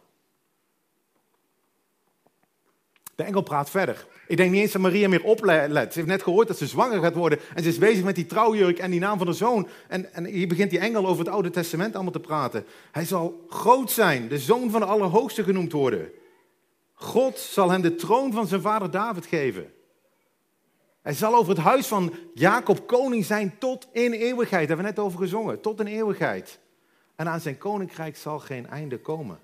De 3.14 3.22
engel 3.22 3.42
praat 3.42 3.70
verder. 3.70 4.06
Ik 4.26 4.36
denk 4.36 4.50
niet 4.50 4.60
eens 4.60 4.72
dat 4.72 4.82
Maria 4.82 5.08
meer 5.08 5.24
oplet. 5.24 5.70
Ze 5.72 5.98
heeft 5.98 6.06
net 6.06 6.22
gehoord 6.22 6.48
dat 6.48 6.58
ze 6.58 6.66
zwanger 6.66 7.00
gaat 7.00 7.14
worden. 7.14 7.38
En 7.54 7.62
ze 7.62 7.68
is 7.68 7.78
bezig 7.78 8.04
met 8.04 8.14
die 8.14 8.26
trouwjurk 8.26 8.78
en 8.78 8.90
die 8.90 9.00
naam 9.00 9.18
van 9.18 9.26
de 9.26 9.32
zoon. 9.32 9.68
En, 9.88 10.12
en 10.12 10.24
hier 10.24 10.48
begint 10.48 10.70
die 10.70 10.78
engel 10.78 11.06
over 11.06 11.24
het 11.24 11.32
Oude 11.32 11.50
Testament 11.50 11.94
allemaal 11.94 12.12
te 12.12 12.20
praten. 12.20 12.66
Hij 12.92 13.04
zal 13.04 13.44
groot 13.48 13.90
zijn, 13.90 14.28
de 14.28 14.38
zoon 14.38 14.70
van 14.70 14.80
de 14.80 14.86
Allerhoogste 14.86 15.42
genoemd 15.42 15.72
worden. 15.72 16.10
God 16.94 17.38
zal 17.38 17.70
hem 17.70 17.82
de 17.82 17.94
troon 17.94 18.32
van 18.32 18.46
zijn 18.46 18.60
vader 18.60 18.90
David 18.90 19.26
geven. 19.26 19.72
Hij 21.02 21.14
zal 21.14 21.34
over 21.34 21.54
het 21.54 21.64
huis 21.64 21.86
van 21.86 22.14
Jacob 22.34 22.86
koning 22.86 23.24
zijn 23.24 23.58
tot 23.58 23.88
in 23.92 24.12
eeuwigheid. 24.12 24.68
Daar 24.68 24.76
hebben 24.76 24.76
we 24.76 24.82
net 24.82 24.98
over 24.98 25.18
gezongen. 25.18 25.60
Tot 25.60 25.80
in 25.80 25.86
eeuwigheid. 25.86 26.58
En 27.16 27.28
aan 27.28 27.40
zijn 27.40 27.58
koninkrijk 27.58 28.16
zal 28.16 28.38
geen 28.38 28.66
einde 28.66 28.98
komen. 28.98 29.40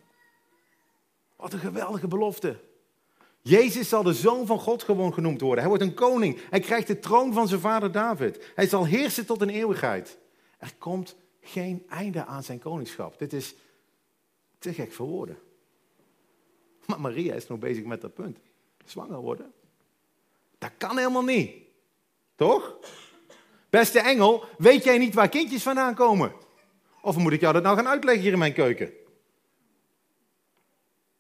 Wat 1.37 1.53
een 1.53 1.59
geweldige 1.59 2.09
belofte. 2.09 2.67
Jezus 3.49 3.89
zal 3.89 4.03
de 4.03 4.13
zoon 4.13 4.47
van 4.47 4.59
God 4.59 4.83
gewoon 4.83 5.15
genoemd 5.15 5.41
worden. 5.41 5.59
Hij 5.59 5.69
wordt 5.69 5.83
een 5.83 5.95
koning. 5.95 6.41
Hij 6.51 6.61
krijgt 6.61 6.87
de 6.87 6.99
troon 6.99 7.33
van 7.33 7.49
zijn 7.49 7.61
vader 7.61 7.93
David. 7.93 8.53
Hij 8.55 8.69
zal 8.69 8.87
heersen 8.87 9.27
tot 9.27 9.43
in 9.43 9.49
eeuwigheid. 9.49 10.19
Er 10.59 10.75
komt 10.79 11.17
geen 11.41 11.85
einde 11.89 12.25
aan 12.25 12.43
zijn 12.43 12.59
koningschap. 12.59 13.19
Dit 13.19 13.33
is 13.33 13.55
te 14.59 14.73
gek 14.73 14.93
voor 14.93 15.07
woorden. 15.07 15.39
Maar 16.87 17.01
Maria 17.01 17.35
is 17.35 17.47
nog 17.47 17.59
bezig 17.59 17.85
met 17.85 18.01
dat 18.01 18.15
punt. 18.15 18.39
Zwanger 18.85 19.21
worden. 19.21 19.53
Dat 20.59 20.71
kan 20.79 20.99
helemaal 20.99 21.25
niet. 21.25 21.57
Toch? 22.35 22.79
Beste 23.71 24.01
engel, 24.01 24.45
weet 24.59 24.85
jij 24.85 24.99
niet 24.99 25.15
waar 25.15 25.29
kindjes 25.29 25.63
vandaan 25.63 25.95
komen? 25.95 26.33
Of 27.03 27.17
moet 27.17 27.33
ik 27.33 27.41
jou 27.41 27.53
dat 27.53 27.63
nou 27.63 27.77
gaan 27.77 27.89
uitleggen 27.89 28.23
hier 28.23 28.33
in 28.33 28.39
mijn 28.39 28.53
keuken? 28.53 28.93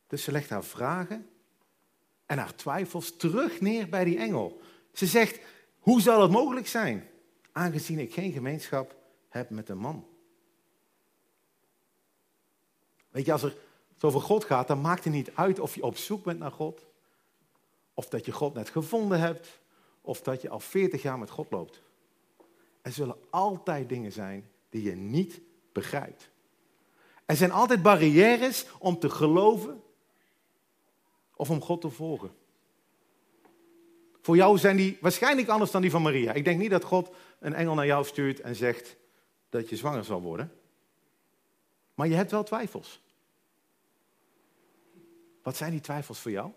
Dus 0.06 0.22
ze 0.22 0.32
legt 0.32 0.50
haar 0.50 0.64
vragen 0.64 1.27
en 2.28 2.38
haar 2.38 2.54
twijfels 2.54 3.16
terug 3.16 3.60
neer 3.60 3.88
bij 3.88 4.04
die 4.04 4.18
engel. 4.18 4.60
Ze 4.92 5.06
zegt, 5.06 5.40
hoe 5.78 6.00
zal 6.00 6.22
het 6.22 6.30
mogelijk 6.30 6.66
zijn, 6.66 7.08
aangezien 7.52 7.98
ik 7.98 8.12
geen 8.12 8.32
gemeenschap 8.32 8.96
heb 9.28 9.50
met 9.50 9.68
een 9.68 9.78
man? 9.78 10.06
Weet 13.10 13.24
je, 13.24 13.32
als 13.32 13.42
het 13.42 13.56
over 14.00 14.20
God 14.20 14.44
gaat, 14.44 14.68
dan 14.68 14.80
maakt 14.80 15.04
het 15.04 15.12
niet 15.12 15.30
uit 15.34 15.60
of 15.60 15.74
je 15.74 15.82
op 15.82 15.96
zoek 15.96 16.24
bent 16.24 16.38
naar 16.38 16.52
God, 16.52 16.86
of 17.94 18.08
dat 18.08 18.24
je 18.24 18.32
God 18.32 18.54
net 18.54 18.68
gevonden 18.68 19.20
hebt, 19.20 19.60
of 20.00 20.20
dat 20.20 20.42
je 20.42 20.48
al 20.48 20.60
40 20.60 21.02
jaar 21.02 21.18
met 21.18 21.30
God 21.30 21.50
loopt. 21.50 21.82
Er 22.82 22.92
zullen 22.92 23.16
altijd 23.30 23.88
dingen 23.88 24.12
zijn 24.12 24.50
die 24.68 24.82
je 24.82 24.94
niet 24.94 25.40
begrijpt. 25.72 26.30
Er 27.26 27.36
zijn 27.36 27.52
altijd 27.52 27.82
barrières 27.82 28.66
om 28.78 28.98
te 28.98 29.10
geloven 29.10 29.82
of 31.38 31.50
om 31.50 31.60
God 31.60 31.80
te 31.80 31.90
volgen. 31.90 32.30
Voor 34.20 34.36
jou 34.36 34.58
zijn 34.58 34.76
die 34.76 34.98
waarschijnlijk 35.00 35.48
anders 35.48 35.70
dan 35.70 35.82
die 35.82 35.90
van 35.90 36.02
Maria. 36.02 36.32
Ik 36.32 36.44
denk 36.44 36.60
niet 36.60 36.70
dat 36.70 36.84
God 36.84 37.14
een 37.38 37.54
engel 37.54 37.74
naar 37.74 37.86
jou 37.86 38.04
stuurt 38.04 38.40
en 38.40 38.56
zegt 38.56 38.96
dat 39.48 39.68
je 39.68 39.76
zwanger 39.76 40.04
zal 40.04 40.20
worden. 40.20 40.52
Maar 41.94 42.08
je 42.08 42.14
hebt 42.14 42.30
wel 42.30 42.42
twijfels. 42.42 43.00
Wat 45.42 45.56
zijn 45.56 45.70
die 45.70 45.80
twijfels 45.80 46.18
voor 46.18 46.30
jou? 46.30 46.50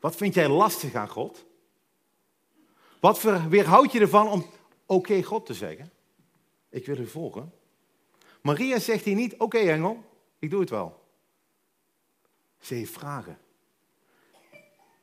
Wat 0.00 0.16
vind 0.16 0.34
jij 0.34 0.48
lastig 0.48 0.94
aan 0.94 1.08
God? 1.08 1.44
Wat 3.00 3.22
weerhoud 3.48 3.92
je 3.92 4.00
ervan 4.00 4.28
om 4.28 4.46
oké 4.86 5.22
God 5.22 5.46
te 5.46 5.54
zeggen? 5.54 5.92
Ik 6.68 6.86
wil 6.86 6.98
u 6.98 7.06
volgen. 7.06 7.52
Maria 8.42 8.78
zegt 8.78 9.04
hier 9.04 9.14
niet, 9.14 9.36
oké 9.38 9.58
engel, 9.58 10.04
ik 10.38 10.50
doe 10.50 10.60
het 10.60 10.70
wel. 10.70 11.01
Ze 12.62 12.74
heeft 12.74 12.92
vragen. 12.92 13.38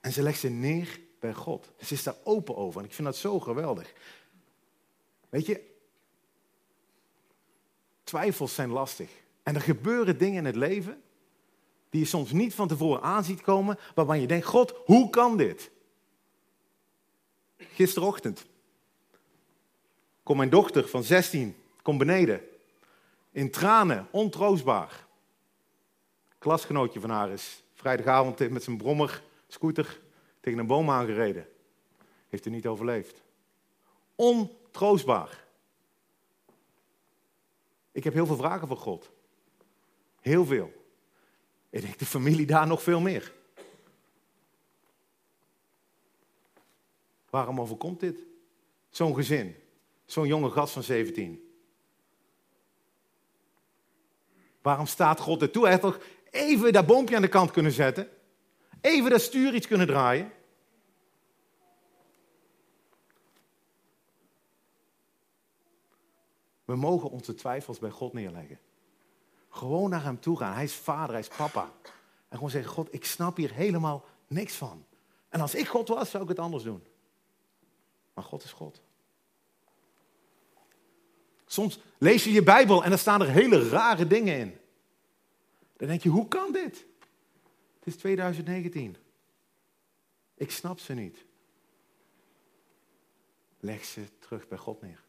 En 0.02 0.12
ze 0.12 0.22
legt 0.22 0.40
ze 0.40 0.50
neer 0.50 1.00
bij 1.20 1.34
God. 1.34 1.72
Ze 1.80 1.94
is 1.94 2.04
daar 2.04 2.16
open 2.24 2.56
over. 2.56 2.80
En 2.80 2.86
ik 2.86 2.94
vind 2.94 3.08
dat 3.08 3.18
zo 3.18 3.40
geweldig. 3.40 3.94
Weet 5.30 5.46
je, 5.46 5.76
twijfels 8.04 8.56
zijn 8.56 8.70
lastig. 8.70 9.10
En 9.44 9.56
er 9.56 9.62
gebeuren 9.62 10.18
dingen 10.18 10.38
in 10.38 10.46
het 10.46 10.56
leven 10.56 11.02
die 11.90 12.00
je 12.00 12.08
soms 12.08 12.32
niet 12.32 12.54
van 12.54 12.68
tevoren 12.68 13.02
aanziet 13.02 13.42
komen, 13.42 13.80
waarvan 13.96 14.22
je 14.22 14.28
denkt, 14.28 14.46
God, 14.46 14.74
hoe 14.86 15.10
kan 15.10 15.38
dit? 15.38 15.72
Gisterochtend 17.58 18.46
komt 20.24 20.38
mijn 20.38 20.50
dochter 20.50 20.88
van 20.88 21.04
16, 21.04 21.56
komt 21.82 21.98
beneden, 21.98 22.42
in 23.32 23.52
tranen, 23.52 24.08
ontroostbaar 24.12 25.08
klasgenootje 26.40 27.00
van 27.00 27.10
haar 27.10 27.30
is 27.30 27.64
vrijdagavond 27.74 28.50
met 28.50 28.64
zijn 28.64 28.78
brommer, 28.78 29.24
scooter, 29.48 30.00
tegen 30.40 30.60
een 30.60 30.68
boom 30.68 30.90
aangereden. 30.90 31.48
Heeft 32.28 32.46
er 32.46 32.52
niet 32.52 32.68
overleefd. 32.68 33.22
Ontroostbaar. 34.16 35.46
Ik 37.92 38.04
heb 38.04 38.14
heel 38.14 38.26
veel 38.26 38.36
vragen 38.36 38.68
voor 38.68 38.78
God. 38.78 39.12
Heel 40.22 40.46
veel. 40.46 40.74
Ik 41.70 41.82
denk 41.82 41.98
de 41.98 42.06
familie 42.06 42.46
daar 42.46 42.68
nog 42.68 42.84
veel 42.84 43.00
meer. 43.00 43.34
Waarom 47.30 47.62
overkomt 47.62 48.00
dit? 48.00 48.20
Zo'n 48.90 49.16
gezin, 49.16 49.56
zo'n 50.06 50.28
jonge 50.28 50.50
gast 50.50 50.74
van 50.74 50.84
17. 50.84 51.50
Waarom 54.62 54.86
staat 54.86 55.20
God 55.20 55.42
er 55.42 55.52
toe? 55.52 55.66
Hij 55.66 55.78
toch 55.78 56.00
even 56.32 56.74
dat 56.74 56.86
boompje 56.86 57.16
aan 57.16 57.22
de 57.22 57.28
kant 57.28 57.52
kunnen 57.52 57.72
zetten. 57.72 58.10
Even 58.82 59.10
dat 59.10 59.22
stuur 59.22 59.54
iets 59.54 59.68
kunnen 59.68 59.88
draaien. 59.88 60.32
We 66.66 66.76
mogen 66.76 67.10
onze 67.10 67.34
twijfels 67.34 67.80
bij 67.80 67.90
God 67.90 68.14
neerleggen. 68.14 68.60
Gewoon 69.50 69.90
naar 69.90 70.04
hem 70.04 70.20
toe 70.20 70.38
gaan. 70.38 70.54
Hij 70.54 70.64
is 70.64 70.74
vader, 70.74 71.12
hij 71.12 71.20
is 71.20 71.28
papa. 71.28 71.72
En 72.28 72.36
gewoon 72.36 72.50
zeggen, 72.50 72.72
God, 72.72 72.94
ik 72.94 73.06
snap 73.06 73.38
hier 73.38 73.54
helemaal 73.54 74.06
niks 74.28 74.56
van. 74.56 74.86
En 75.30 75.42
als 75.42 75.56
ik 75.56 75.68
God 75.68 75.88
was, 75.88 76.10
zou 76.10 76.24
ik 76.24 76.30
het 76.30 76.40
anders 76.40 76.64
doen. 76.64 76.84
Maar 78.14 78.24
God 78.24 78.44
is 78.44 78.52
God. 78.52 78.82
Soms 81.46 81.80
lees 81.98 82.24
je 82.24 82.32
je 82.32 82.44
Bijbel 82.44 82.84
en 82.84 82.92
er 82.92 82.98
staan 82.98 83.22
er 83.22 83.30
hele 83.30 83.70
rare 83.70 84.08
dingen 84.08 84.38
in. 84.38 84.58
Dan 85.80 85.88
denk 85.88 86.04
je, 86.04 86.10
hoe 86.10 86.28
kan 86.28 86.52
dit? 86.52 86.86
Het 87.80 87.88
is 87.88 87.96
2019. 87.96 88.98
Ik 90.36 90.52
snap 90.52 90.80
ze 90.80 90.94
niet. 90.94 91.26
Leg 93.60 93.86
ze 93.86 94.02
terug 94.20 94.48
bij 94.48 94.58
God 94.58 94.82
neer. 94.82 95.04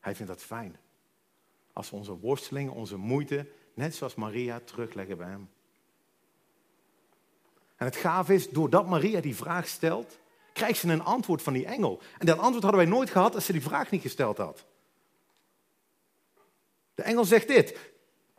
Hij 0.00 0.14
vindt 0.14 0.32
dat 0.32 0.42
fijn. 0.42 0.76
Als 1.72 1.90
we 1.90 1.96
onze 1.96 2.18
worstelingen, 2.18 2.72
onze 2.72 2.96
moeite, 2.96 3.48
net 3.74 3.94
zoals 3.94 4.14
Maria, 4.14 4.60
terugleggen 4.60 5.16
bij 5.16 5.28
hem. 5.28 5.50
En 7.76 7.86
het 7.86 7.96
gaaf 7.96 8.30
is, 8.30 8.50
doordat 8.50 8.88
Maria 8.88 9.20
die 9.20 9.36
vraag 9.36 9.68
stelt, 9.68 10.18
krijgt 10.52 10.78
ze 10.78 10.88
een 10.88 11.04
antwoord 11.04 11.42
van 11.42 11.52
die 11.52 11.66
engel. 11.66 12.02
En 12.18 12.26
dat 12.26 12.38
antwoord 12.38 12.62
hadden 12.62 12.80
wij 12.80 12.90
nooit 12.90 13.10
gehad 13.10 13.34
als 13.34 13.44
ze 13.44 13.52
die 13.52 13.62
vraag 13.62 13.90
niet 13.90 14.02
gesteld 14.02 14.36
had. 14.36 14.64
De 16.94 17.02
engel 17.02 17.24
zegt 17.24 17.48
dit. 17.48 17.94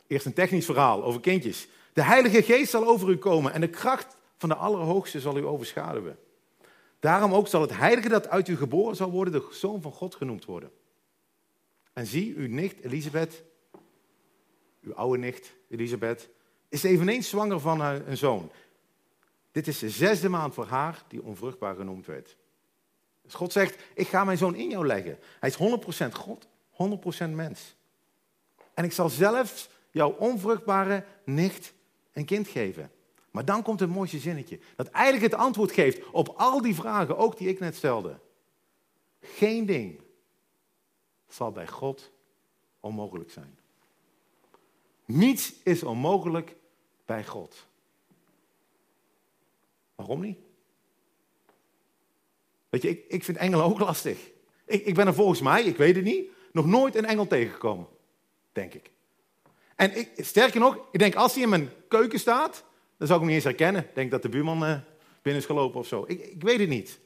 Eerst 0.08 0.26
een 0.26 0.32
technisch 0.32 0.64
verhaal 0.64 1.04
over 1.04 1.20
kindjes. 1.20 1.68
De 1.92 2.02
Heilige 2.02 2.42
Geest 2.42 2.70
zal 2.70 2.86
over 2.86 3.08
u 3.08 3.16
komen 3.16 3.52
en 3.52 3.60
de 3.60 3.68
kracht 3.68 4.16
van 4.36 4.48
de 4.48 4.54
Allerhoogste 4.54 5.20
zal 5.20 5.36
u 5.36 5.46
overschaduwen. 5.46 6.18
Daarom 7.00 7.34
ook 7.34 7.48
zal 7.48 7.60
het 7.60 7.76
heilige 7.76 8.08
dat 8.08 8.28
uit 8.28 8.48
u 8.48 8.56
geboren 8.56 8.96
zal 8.96 9.10
worden, 9.10 9.32
de 9.32 9.48
zoon 9.50 9.82
van 9.82 9.92
God 9.92 10.14
genoemd 10.14 10.44
worden. 10.44 10.70
En 11.92 12.06
zie, 12.06 12.36
uw 12.36 12.48
nicht 12.48 12.80
Elisabeth, 12.80 13.42
uw 14.82 14.94
oude 14.94 15.18
nicht 15.18 15.52
Elisabeth, 15.68 16.28
is 16.68 16.82
eveneens 16.82 17.28
zwanger 17.28 17.60
van 17.60 17.80
een 17.80 18.16
zoon. 18.16 18.50
Dit 19.52 19.66
is 19.66 19.78
de 19.78 19.90
zesde 19.90 20.28
maand 20.28 20.54
voor 20.54 20.66
haar 20.66 21.02
die 21.08 21.22
onvruchtbaar 21.22 21.74
genoemd 21.74 22.06
werd. 22.06 22.36
Dus 23.22 23.34
God 23.34 23.52
zegt, 23.52 23.82
ik 23.94 24.08
ga 24.08 24.24
mijn 24.24 24.38
zoon 24.38 24.54
in 24.54 24.70
jou 24.70 24.86
leggen. 24.86 25.18
Hij 25.40 25.48
is 25.48 26.06
100% 26.06 26.12
God, 26.12 26.48
100% 27.26 27.30
mens. 27.30 27.76
En 28.74 28.84
ik 28.84 28.92
zal 28.92 29.08
zelf 29.08 29.68
jouw 29.90 30.10
onvruchtbare 30.10 31.04
nicht 31.24 31.74
een 32.12 32.24
kind 32.24 32.48
geven. 32.48 32.90
Maar 33.30 33.44
dan 33.44 33.62
komt 33.62 33.80
het 33.80 33.90
mooiste 33.90 34.18
zinnetje. 34.18 34.58
Dat 34.76 34.88
eigenlijk 34.88 35.32
het 35.32 35.40
antwoord 35.40 35.72
geeft 35.72 36.10
op 36.10 36.28
al 36.28 36.62
die 36.62 36.74
vragen, 36.74 37.16
ook 37.16 37.36
die 37.36 37.48
ik 37.48 37.58
net 37.60 37.76
stelde. 37.76 38.18
Geen 39.20 39.66
ding 39.66 40.00
zal 41.28 41.52
bij 41.52 41.66
God 41.66 42.10
onmogelijk 42.80 43.30
zijn. 43.30 43.58
Niets 45.04 45.52
is 45.62 45.82
onmogelijk 45.82 46.56
bij 47.04 47.24
God. 47.24 47.66
Waarom 49.94 50.20
niet? 50.20 50.38
Weet 52.68 52.82
je, 52.82 52.88
ik, 52.88 53.04
ik 53.08 53.24
vind 53.24 53.36
engelen 53.36 53.64
ook 53.64 53.78
lastig. 53.78 54.30
Ik, 54.64 54.86
ik 54.86 54.94
ben 54.94 55.06
er 55.06 55.14
volgens 55.14 55.40
mij, 55.40 55.62
ik 55.62 55.76
weet 55.76 55.94
het 55.94 56.04
niet, 56.04 56.30
nog 56.52 56.66
nooit 56.66 56.94
een 56.94 57.04
engel 57.04 57.26
tegengekomen. 57.26 57.86
Denk 58.52 58.74
ik. 58.74 58.90
En 59.78 59.96
ik, 59.96 60.10
sterker 60.16 60.60
nog, 60.60 60.78
ik 60.92 60.98
denk 60.98 61.14
als 61.14 61.34
hij 61.34 61.42
in 61.42 61.48
mijn 61.48 61.70
keuken 61.88 62.18
staat, 62.18 62.64
dan 62.96 63.06
zou 63.06 63.20
ik 63.20 63.26
hem 63.26 63.26
niet 63.26 63.34
eens 63.34 63.44
herkennen. 63.44 63.82
Ik 63.82 63.94
denk 63.94 64.10
dat 64.10 64.22
de 64.22 64.28
buurman 64.28 64.64
uh, 64.64 64.74
binnen 65.22 65.42
is 65.42 65.46
gelopen 65.46 65.80
of 65.80 65.86
zo. 65.86 66.04
Ik, 66.06 66.20
ik 66.20 66.42
weet 66.42 66.58
het 66.58 66.68
niet. 66.68 66.98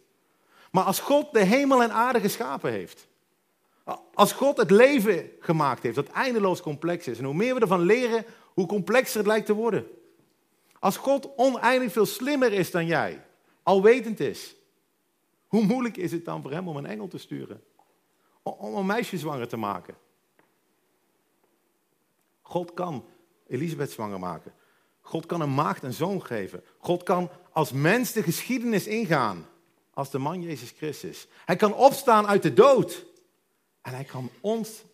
Maar 0.71 0.85
als 0.85 1.01
God 1.01 1.33
de 1.33 1.45
hemel 1.45 1.83
en 1.83 1.93
aarde 1.93 2.21
geschapen 2.21 2.71
heeft, 2.71 3.07
als 4.15 4.33
God 4.33 4.57
het 4.57 4.71
leven 4.71 5.31
gemaakt 5.41 5.83
heeft, 5.83 5.95
dat 5.95 6.09
eindeloos 6.09 6.61
complex 6.61 7.07
is, 7.09 7.19
en 7.19 7.25
hoe 7.25 7.35
meer 7.35 7.55
we 7.55 7.61
ervan 7.61 7.81
leren, 7.81 8.25
hoe 8.55 8.67
complexer 8.67 9.19
het 9.19 9.27
lijkt 9.27 9.47
te 9.47 9.55
worden. 9.55 9.87
Als 10.79 10.97
God 10.97 11.29
oneindig 11.37 11.93
veel 11.93 12.07
slimmer 12.07 12.53
is 12.53 12.71
dan 12.71 12.87
jij, 12.87 13.25
alwetend 13.63 14.21
is, 14.21 14.55
hoe 15.47 15.65
moeilijk 15.65 15.97
is 15.97 16.13
het 16.13 16.25
dan 16.25 16.43
voor 16.43 16.51
hem 16.51 16.69
om 16.69 16.77
een 16.77 16.87
engel 16.87 17.09
te 17.09 17.19
sturen? 17.19 17.63
Om 18.43 18.75
een 18.75 18.87
meisje 18.87 19.19
zwanger 19.19 19.49
te 19.49 19.57
maken? 19.57 19.95
God 22.53 22.75
kan 22.75 23.05
Elisabeth 23.47 23.91
zwanger 23.91 24.19
maken. 24.19 24.55
God 25.01 25.27
kan 25.27 25.41
een 25.41 25.55
maagd 25.55 25.83
een 25.83 25.93
zoon 25.93 26.25
geven. 26.25 26.65
God 26.79 27.03
kan 27.03 27.31
als 27.53 27.73
mens 27.73 28.13
de 28.13 28.23
geschiedenis 28.23 28.87
ingaan. 28.87 29.47
Als 29.95 30.11
de 30.11 30.19
man 30.19 30.43
Jezus 30.43 30.71
Christus. 30.71 31.27
Hij 31.45 31.57
kan 31.57 31.75
opstaan 31.75 32.27
uit 32.27 32.43
de 32.43 32.53
dood. 32.53 33.07
En 33.81 33.95
hij 33.95 34.05
kan 34.05 34.31
ons 34.41 34.85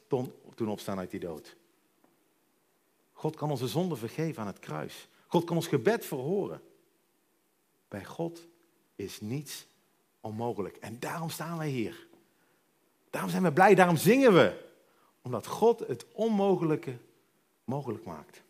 doen 0.54 0.68
opstaan 0.68 0.98
uit 0.98 1.10
die 1.10 1.20
dood. 1.20 1.56
God 3.12 3.36
kan 3.36 3.50
onze 3.50 3.68
zonde 3.68 3.96
vergeven 3.96 4.42
aan 4.42 4.48
het 4.48 4.58
kruis. 4.58 5.08
God 5.26 5.44
kan 5.44 5.56
ons 5.56 5.66
gebed 5.66 6.04
verhoren. 6.04 6.60
Bij 7.88 8.04
God 8.04 8.46
is 8.96 9.20
niets 9.20 9.66
onmogelijk. 10.20 10.76
En 10.76 11.00
daarom 11.00 11.30
staan 11.30 11.58
wij 11.58 11.68
hier. 11.68 12.06
Daarom 13.10 13.30
zijn 13.30 13.42
we 13.42 13.52
blij, 13.52 13.74
daarom 13.74 13.96
zingen 13.96 14.34
we. 14.34 14.66
Omdat 15.22 15.46
God 15.46 15.78
het 15.78 16.06
onmogelijke 16.12 16.98
mogelijk 17.68 18.04
maakt. 18.04 18.42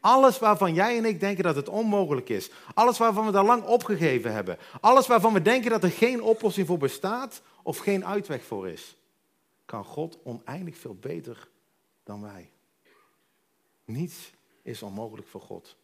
Alles 0.00 0.38
waarvan 0.38 0.74
jij 0.74 0.96
en 0.96 1.04
ik 1.04 1.20
denken 1.20 1.44
dat 1.44 1.56
het 1.56 1.68
onmogelijk 1.68 2.28
is. 2.28 2.50
Alles 2.74 2.98
waarvan 2.98 3.26
we 3.26 3.32
daar 3.32 3.44
lang 3.44 3.64
opgegeven 3.64 4.32
hebben. 4.32 4.58
Alles 4.80 5.06
waarvan 5.06 5.32
we 5.32 5.42
denken 5.42 5.70
dat 5.70 5.82
er 5.82 5.90
geen 5.90 6.22
oplossing 6.22 6.66
voor 6.66 6.78
bestaat 6.78 7.42
of 7.62 7.78
geen 7.78 8.06
uitweg 8.06 8.44
voor 8.44 8.68
is. 8.68 8.96
Kan 9.64 9.84
God 9.84 10.18
oneindig 10.22 10.76
veel 10.76 10.94
beter 10.94 11.48
dan 12.02 12.22
wij. 12.22 12.50
Niets 13.84 14.32
is 14.62 14.82
onmogelijk 14.82 15.28
voor 15.28 15.40
God. 15.40 15.76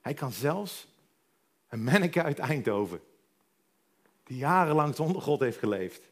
Hij 0.00 0.14
kan 0.14 0.32
zelfs 0.32 0.86
een 1.68 1.84
manneke 1.84 2.22
uit 2.22 2.38
Eindhoven, 2.38 3.00
die 4.24 4.36
jarenlang 4.36 4.94
zonder 4.94 5.22
God 5.22 5.40
heeft 5.40 5.58
geleefd, 5.58 6.10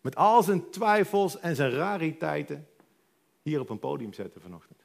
met 0.00 0.16
al 0.16 0.42
zijn 0.42 0.70
twijfels 0.70 1.40
en 1.40 1.56
zijn 1.56 1.70
rariteiten, 1.70 2.68
hier 3.42 3.60
op 3.60 3.68
een 3.68 3.78
podium 3.78 4.12
zetten 4.12 4.40
vanochtend. 4.40 4.84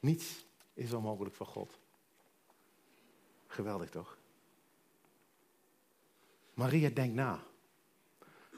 Niets 0.00 0.44
is 0.74 0.92
onmogelijk 0.92 1.34
voor 1.34 1.46
God. 1.46 1.78
Geweldig 3.46 3.90
toch? 3.90 4.18
Maria 6.54 6.88
denkt 6.88 7.14
na. 7.14 7.42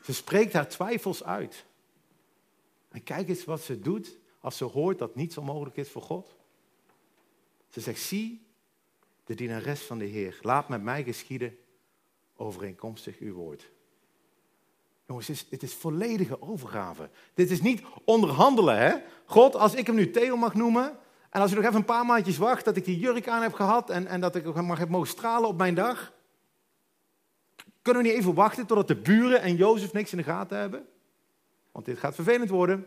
Ze 0.02 0.14
spreekt 0.14 0.52
haar 0.52 0.68
twijfels 0.68 1.24
uit. 1.24 1.64
En 2.88 3.02
kijk 3.02 3.28
eens 3.28 3.44
wat 3.44 3.60
ze 3.60 3.80
doet 3.80 4.18
als 4.40 4.56
ze 4.56 4.64
hoort 4.64 4.98
dat 4.98 5.14
niets 5.14 5.38
onmogelijk 5.38 5.76
is 5.76 5.90
voor 5.90 6.02
God. 6.02 6.34
Ze 7.68 7.80
zegt, 7.80 8.00
zie 8.00 8.46
de 9.24 9.34
dienares 9.34 9.80
van 9.80 9.98
de 9.98 10.04
Heer, 10.04 10.38
laat 10.42 10.68
met 10.68 10.82
mij 10.82 11.04
geschieden 11.04 11.58
overeenkomstig 12.36 13.18
uw 13.18 13.34
woord. 13.34 13.70
Jongens, 15.10 15.28
het 15.28 15.36
is, 15.36 15.46
het 15.50 15.62
is 15.62 15.74
volledige 15.74 16.42
overgave. 16.42 17.10
Dit 17.34 17.50
is 17.50 17.60
niet 17.60 17.82
onderhandelen, 18.04 18.78
hè? 18.78 18.96
God, 19.24 19.56
als 19.56 19.74
ik 19.74 19.86
hem 19.86 19.94
nu 19.94 20.10
Theo 20.10 20.36
mag 20.36 20.54
noemen, 20.54 20.98
en 21.30 21.40
als 21.40 21.52
u 21.52 21.54
nog 21.54 21.64
even 21.64 21.76
een 21.76 21.84
paar 21.84 22.06
maandjes 22.06 22.38
wacht 22.38 22.64
dat 22.64 22.76
ik 22.76 22.84
die 22.84 22.98
jurk 22.98 23.28
aan 23.28 23.42
heb 23.42 23.52
gehad 23.52 23.90
en, 23.90 24.06
en 24.06 24.20
dat 24.20 24.34
ik 24.34 24.54
mag 24.54 24.78
heb 24.78 24.88
mogen 24.88 25.08
stralen 25.08 25.48
op 25.48 25.56
mijn 25.56 25.74
dag, 25.74 26.12
kunnen 27.82 28.02
we 28.02 28.08
niet 28.08 28.18
even 28.18 28.34
wachten 28.34 28.66
totdat 28.66 28.88
de 28.88 28.96
buren 28.96 29.40
en 29.40 29.56
Jozef 29.56 29.92
niks 29.92 30.12
in 30.12 30.18
de 30.18 30.24
gaten 30.24 30.58
hebben? 30.58 30.88
Want 31.72 31.84
dit 31.84 31.98
gaat 31.98 32.14
vervelend 32.14 32.50
worden. 32.50 32.86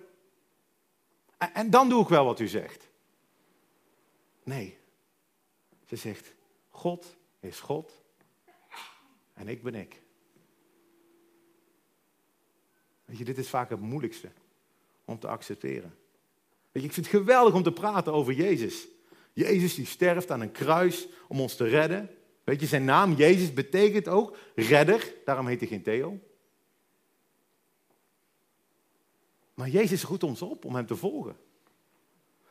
En, 1.38 1.54
en 1.54 1.70
dan 1.70 1.90
doe 1.90 2.02
ik 2.02 2.08
wel 2.08 2.26
wat 2.26 2.40
u 2.40 2.48
zegt. 2.48 2.90
Nee. 4.44 4.78
Ze 5.86 5.96
zegt, 5.96 6.34
God 6.70 7.16
is 7.40 7.60
God 7.60 8.02
en 9.34 9.48
ik 9.48 9.64
ben 9.64 9.76
ik. 9.76 10.03
Weet 13.13 13.21
je, 13.21 13.34
dit 13.34 13.43
is 13.43 13.49
vaak 13.49 13.69
het 13.69 13.80
moeilijkste 13.80 14.32
om 15.06 15.19
te 15.19 15.28
accepteren. 15.28 15.95
Weet 16.71 16.84
je, 16.84 16.89
ik 16.89 16.93
vind 16.93 17.06
het 17.06 17.15
geweldig 17.15 17.54
om 17.54 17.63
te 17.63 17.71
praten 17.71 18.13
over 18.13 18.34
Jezus. 18.34 18.88
Jezus 19.34 19.76
die 19.76 19.86
sterft 19.86 20.32
aan 20.32 20.41
een 20.41 20.52
kruis 20.52 21.08
om 21.28 21.41
ons 21.41 21.56
te 21.56 21.67
redden. 21.67 22.10
Weet 22.43 22.60
je, 22.60 22.65
zijn 22.65 22.86
naam 22.86 23.13
Jezus 23.13 23.54
betekent 23.54 24.08
ook 24.08 24.38
redder, 24.56 25.13
daarom 25.26 25.47
heet 25.47 25.60
hij 25.60 25.69
geen 25.69 25.82
Theo. 25.82 26.19
Maar 29.54 29.69
Jezus 29.69 30.04
roept 30.04 30.23
ons 30.23 30.41
op 30.41 30.65
om 30.65 30.76
hem 30.76 30.86
te 30.86 30.95
volgen. 30.95 31.38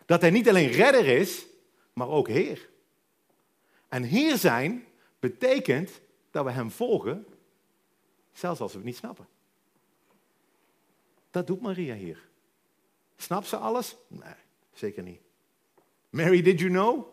Dat 0.04 0.20
hij 0.20 0.30
niet 0.30 0.48
alleen 0.48 0.70
redder 0.70 1.06
is, 1.06 1.46
maar 1.92 2.08
ook 2.08 2.28
Heer. 2.28 2.68
En 3.88 4.02
Heer 4.02 4.36
zijn 4.36 4.86
betekent 5.18 6.00
dat 6.30 6.44
we 6.44 6.50
Hem 6.50 6.70
volgen, 6.70 7.26
zelfs 8.32 8.60
als 8.60 8.72
we 8.72 8.78
het 8.78 8.86
niet 8.86 8.96
snappen. 8.96 9.26
Dat 11.32 11.46
doet 11.46 11.60
Maria 11.60 11.94
hier. 11.94 12.28
Snapt 13.16 13.46
ze 13.46 13.56
alles? 13.56 13.96
Nee, 14.08 14.34
zeker 14.72 15.02
niet. 15.02 15.20
Mary, 16.10 16.42
did 16.42 16.58
you 16.58 16.70
know? 16.70 17.06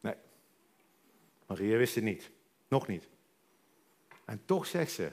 Nee. 0.00 0.14
Maria 1.46 1.76
wist 1.76 1.94
het 1.94 2.04
niet. 2.04 2.30
Nog 2.68 2.86
niet. 2.86 3.08
En 4.24 4.44
toch 4.44 4.66
zegt 4.66 4.92
ze, 4.92 5.12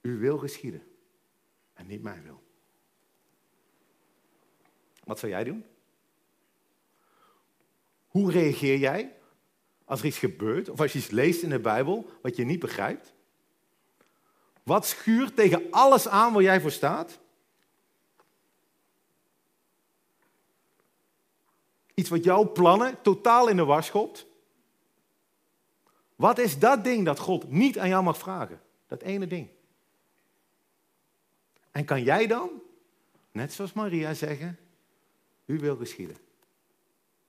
u 0.00 0.18
wil 0.18 0.38
geschieden 0.38 0.86
en 1.72 1.86
niet 1.86 2.02
mijn 2.02 2.22
wil. 2.22 2.42
Wat 5.04 5.18
zou 5.18 5.32
jij 5.32 5.44
doen? 5.44 5.64
Hoe 8.06 8.30
reageer 8.30 8.78
jij 8.78 9.16
als 9.84 10.00
er 10.00 10.06
iets 10.06 10.18
gebeurt 10.18 10.68
of 10.68 10.80
als 10.80 10.92
je 10.92 10.98
iets 10.98 11.10
leest 11.10 11.42
in 11.42 11.50
de 11.50 11.60
Bijbel 11.60 12.10
wat 12.22 12.36
je 12.36 12.44
niet 12.44 12.60
begrijpt? 12.60 13.14
Wat 14.62 14.86
schuurt 14.86 15.36
tegen 15.36 15.66
alles 15.70 16.08
aan 16.08 16.32
waar 16.32 16.42
jij 16.42 16.60
voor 16.60 16.70
staat? 16.70 17.18
Iets 21.94 22.08
wat 22.08 22.24
jouw 22.24 22.52
plannen 22.52 23.02
totaal 23.02 23.48
in 23.48 23.56
de 23.56 23.64
war 23.64 23.84
schopt. 23.84 24.26
Wat 26.16 26.38
is 26.38 26.58
dat 26.58 26.84
ding 26.84 27.04
dat 27.04 27.18
God 27.18 27.50
niet 27.50 27.78
aan 27.78 27.88
jou 27.88 28.02
mag 28.02 28.18
vragen? 28.18 28.60
Dat 28.86 29.02
ene 29.02 29.26
ding. 29.26 29.48
En 31.70 31.84
kan 31.84 32.02
jij 32.02 32.26
dan, 32.26 32.50
net 33.30 33.52
zoals 33.52 33.72
Maria, 33.72 34.14
zeggen: 34.14 34.58
U 35.44 35.58
wil 35.58 35.76
geschieden. 35.76 36.16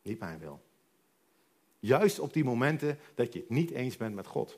Niet 0.02 0.20
mijn 0.20 0.40
wil. 0.40 0.62
Juist 1.80 2.20
op 2.20 2.34
die 2.34 2.44
momenten 2.44 3.00
dat 3.16 3.34
je 3.34 3.40
het 3.40 3.50
niet 3.50 3.72
eens 3.72 3.98
bent 3.98 4.16
met 4.16 4.28
God. 4.28 4.58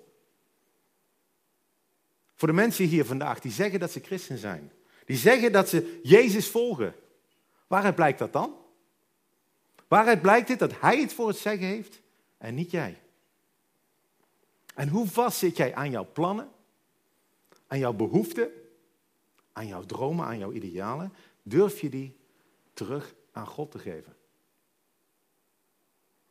Voor 2.36 2.48
de 2.48 2.54
mensen 2.54 2.86
hier 2.86 3.06
vandaag 3.06 3.39
die 3.39 3.52
zeggen 3.52 3.80
dat 3.80 3.91
ze 3.91 4.00
christen 4.00 4.38
zijn, 4.38 4.71
die 5.06 5.17
zeggen 5.17 5.52
dat 5.52 5.69
ze 5.69 6.00
Jezus 6.04 6.50
volgen, 6.50 6.95
waaruit 7.67 7.95
blijkt 7.95 8.19
dat 8.19 8.34
dan? 8.34 8.56
Waaruit 9.88 10.21
blijkt 10.21 10.48
het 10.50 10.60
dat 10.60 10.80
Hij 10.80 11.02
het 11.02 11.13
voor 11.13 11.28
het 11.28 11.38
zeggen 11.38 11.67
heeft 11.67 12.02
en 12.38 12.56
niet 12.56 12.71
jij? 12.71 13.02
En 14.76 14.89
hoe 14.89 15.08
vast 15.08 15.38
zit 15.38 15.58
jij 15.58 15.76
aan 15.76 15.91
jouw 15.91 16.08
plannen, 16.13 16.52
aan 17.67 17.80
jouw 17.80 17.93
behoeften, 17.93 18.50
aan 19.52 19.67
jouw 19.67 19.86
dromen, 19.86 20.26
aan 20.26 20.38
jouw 20.38 20.52
idealen? 20.52 21.13
Durf 21.43 21.82
je 21.82 21.89
die 21.89 22.17
terug 22.74 23.15
aan 23.32 23.48
God 23.48 23.71
te 23.71 23.80
geven? 23.80 24.15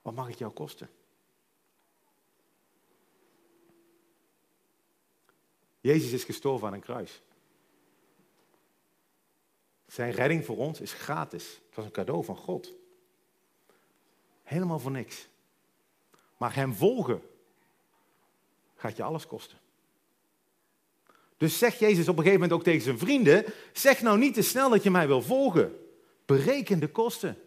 Wat 0.03 0.15
mag 0.15 0.29
het 0.29 0.39
jou 0.39 0.53
kosten? 0.53 0.89
Jezus 5.85 6.13
is 6.13 6.25
gestorven 6.25 6.67
aan 6.67 6.73
een 6.73 6.81
kruis. 6.81 7.23
Zijn 9.87 10.13
redding 10.13 10.45
voor 10.45 10.57
ons 10.57 10.81
is 10.81 10.93
gratis. 10.93 11.61
Het 11.67 11.75
was 11.75 11.85
een 11.85 11.91
cadeau 11.91 12.25
van 12.25 12.37
God. 12.37 12.73
Helemaal 14.43 14.79
voor 14.79 14.91
niks. 14.91 15.29
Maar 16.37 16.55
hem 16.55 16.75
volgen 16.75 17.23
gaat 18.75 18.97
je 18.97 19.03
alles 19.03 19.27
kosten. 19.27 19.59
Dus 21.37 21.59
zegt 21.59 21.79
Jezus 21.79 22.09
op 22.09 22.17
een 22.17 22.23
gegeven 22.23 22.41
moment 22.41 22.53
ook 22.53 22.65
tegen 22.65 22.83
zijn 22.83 22.99
vrienden: 22.99 23.45
zeg 23.73 24.03
nou 24.03 24.19
niet 24.19 24.35
te 24.35 24.43
snel 24.43 24.71
dat 24.71 24.83
je 24.83 24.91
mij 24.91 25.07
wil 25.07 25.23
volgen. 25.23 25.79
Bereken 26.27 26.79
de 26.79 26.89
kosten. 26.89 27.39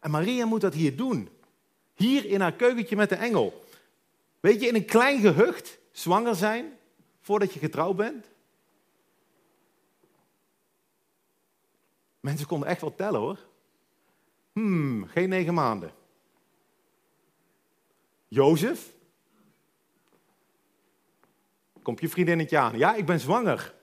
En 0.00 0.10
Maria 0.10 0.46
moet 0.46 0.60
dat 0.60 0.74
hier 0.74 0.96
doen. 0.96 1.28
Hier 1.94 2.24
in 2.24 2.40
haar 2.40 2.54
keukentje 2.54 2.96
met 2.96 3.08
de 3.08 3.16
engel. 3.16 3.64
Weet 4.40 4.60
je, 4.60 4.68
in 4.68 4.74
een 4.74 4.84
klein 4.84 5.20
gehucht 5.20 5.78
zwanger 5.92 6.34
zijn 6.34 6.78
voordat 7.24 7.52
je 7.52 7.58
getrouwd 7.58 7.96
bent. 7.96 8.30
Mensen 12.20 12.46
konden 12.46 12.68
echt 12.68 12.80
wel 12.80 12.94
tellen 12.94 13.20
hoor. 13.20 13.38
Hmm, 14.52 15.06
geen 15.06 15.28
negen 15.28 15.54
maanden. 15.54 15.92
Jozef. 18.28 18.94
Komt 21.82 22.00
je 22.00 22.08
vriendinnetje 22.08 22.58
aan. 22.58 22.78
Ja, 22.78 22.94
ik 22.94 23.06
ben 23.06 23.20
zwanger. 23.20 23.74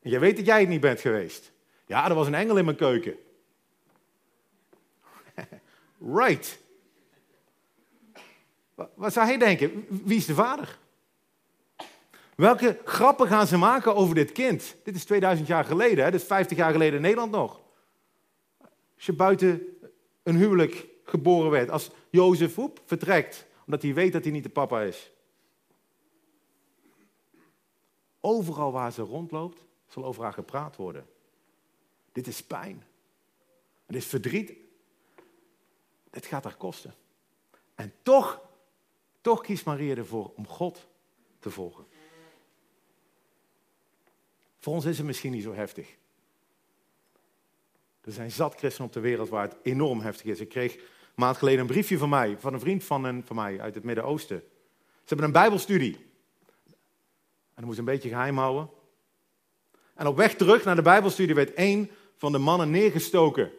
En 0.00 0.10
jij 0.10 0.20
weet 0.20 0.36
dat 0.36 0.46
jij 0.46 0.60
het 0.60 0.68
niet 0.68 0.80
bent 0.80 1.00
geweest. 1.00 1.52
Ja, 1.86 2.08
er 2.08 2.14
was 2.14 2.26
een 2.26 2.34
engel 2.34 2.56
in 2.56 2.64
mijn 2.64 2.76
keuken. 2.76 3.16
right. 6.20 6.58
Wat 8.94 9.12
zou 9.12 9.26
hij 9.26 9.38
denken? 9.38 9.86
Wie 9.88 10.16
is 10.16 10.26
de 10.26 10.34
vader? 10.34 10.82
Welke 12.36 12.80
grappen 12.84 13.26
gaan 13.26 13.46
ze 13.46 13.56
maken 13.56 13.94
over 13.94 14.14
dit 14.14 14.32
kind? 14.32 14.76
Dit 14.82 14.94
is 14.94 15.04
2000 15.04 15.48
jaar 15.48 15.64
geleden, 15.64 16.04
hè? 16.04 16.10
dit 16.10 16.20
is 16.20 16.26
50 16.26 16.56
jaar 16.56 16.72
geleden 16.72 16.94
in 16.94 17.02
Nederland 17.02 17.30
nog. 17.32 17.60
Als 18.94 19.06
je 19.06 19.12
buiten 19.12 19.62
een 20.22 20.36
huwelijk 20.36 20.86
geboren 21.04 21.50
werd, 21.50 21.70
als 21.70 21.90
Jozef 22.10 22.54
Hoep 22.54 22.80
vertrekt, 22.84 23.46
omdat 23.64 23.82
hij 23.82 23.94
weet 23.94 24.12
dat 24.12 24.22
hij 24.22 24.32
niet 24.32 24.42
de 24.42 24.48
papa 24.48 24.82
is. 24.82 25.12
Overal 28.20 28.72
waar 28.72 28.92
ze 28.92 29.02
rondloopt, 29.02 29.64
zal 29.86 30.04
over 30.04 30.22
haar 30.22 30.32
gepraat 30.32 30.76
worden. 30.76 31.06
Dit 32.12 32.26
is 32.26 32.42
pijn. 32.42 32.84
Dit 33.86 33.96
is 33.96 34.06
verdriet. 34.06 34.52
Dit 36.10 36.26
gaat 36.26 36.44
haar 36.44 36.56
kosten. 36.56 36.94
En 37.74 37.92
toch, 38.02 38.40
toch 39.20 39.40
kiest 39.40 39.64
Maria 39.64 39.94
ervoor 39.94 40.32
om 40.36 40.46
God 40.46 40.86
te 41.38 41.50
volgen. 41.50 41.86
Voor 44.64 44.74
ons 44.74 44.84
is 44.84 44.96
het 44.96 45.06
misschien 45.06 45.32
niet 45.32 45.42
zo 45.42 45.54
heftig. 45.54 45.96
Er 48.00 48.12
zijn 48.12 48.30
zat 48.30 48.54
christenen 48.54 48.88
op 48.88 48.94
de 48.94 49.00
wereld 49.00 49.28
waar 49.28 49.42
het 49.42 49.56
enorm 49.62 50.00
heftig 50.00 50.26
is. 50.26 50.40
Ik 50.40 50.48
kreeg 50.48 50.74
een 50.74 50.82
maand 51.14 51.36
geleden 51.36 51.60
een 51.60 51.66
briefje 51.66 51.98
van 51.98 52.08
mij, 52.08 52.38
van 52.38 52.54
een 52.54 52.60
vriend 52.60 52.84
van, 52.84 53.04
een, 53.04 53.24
van 53.26 53.36
mij 53.36 53.60
uit 53.60 53.74
het 53.74 53.84
Midden-Oosten. 53.84 54.38
Ze 54.38 55.04
hebben 55.04 55.26
een 55.26 55.32
bijbelstudie. 55.32 55.94
En 56.64 57.54
dat 57.54 57.64
moest 57.64 57.78
een 57.78 57.84
beetje 57.84 58.08
geheim 58.08 58.38
houden. 58.38 58.70
En 59.94 60.06
op 60.06 60.16
weg 60.16 60.34
terug 60.34 60.64
naar 60.64 60.76
de 60.76 60.82
bijbelstudie 60.82 61.34
werd 61.34 61.54
één 61.54 61.90
van 62.16 62.32
de 62.32 62.38
mannen 62.38 62.70
neergestoken. 62.70 63.52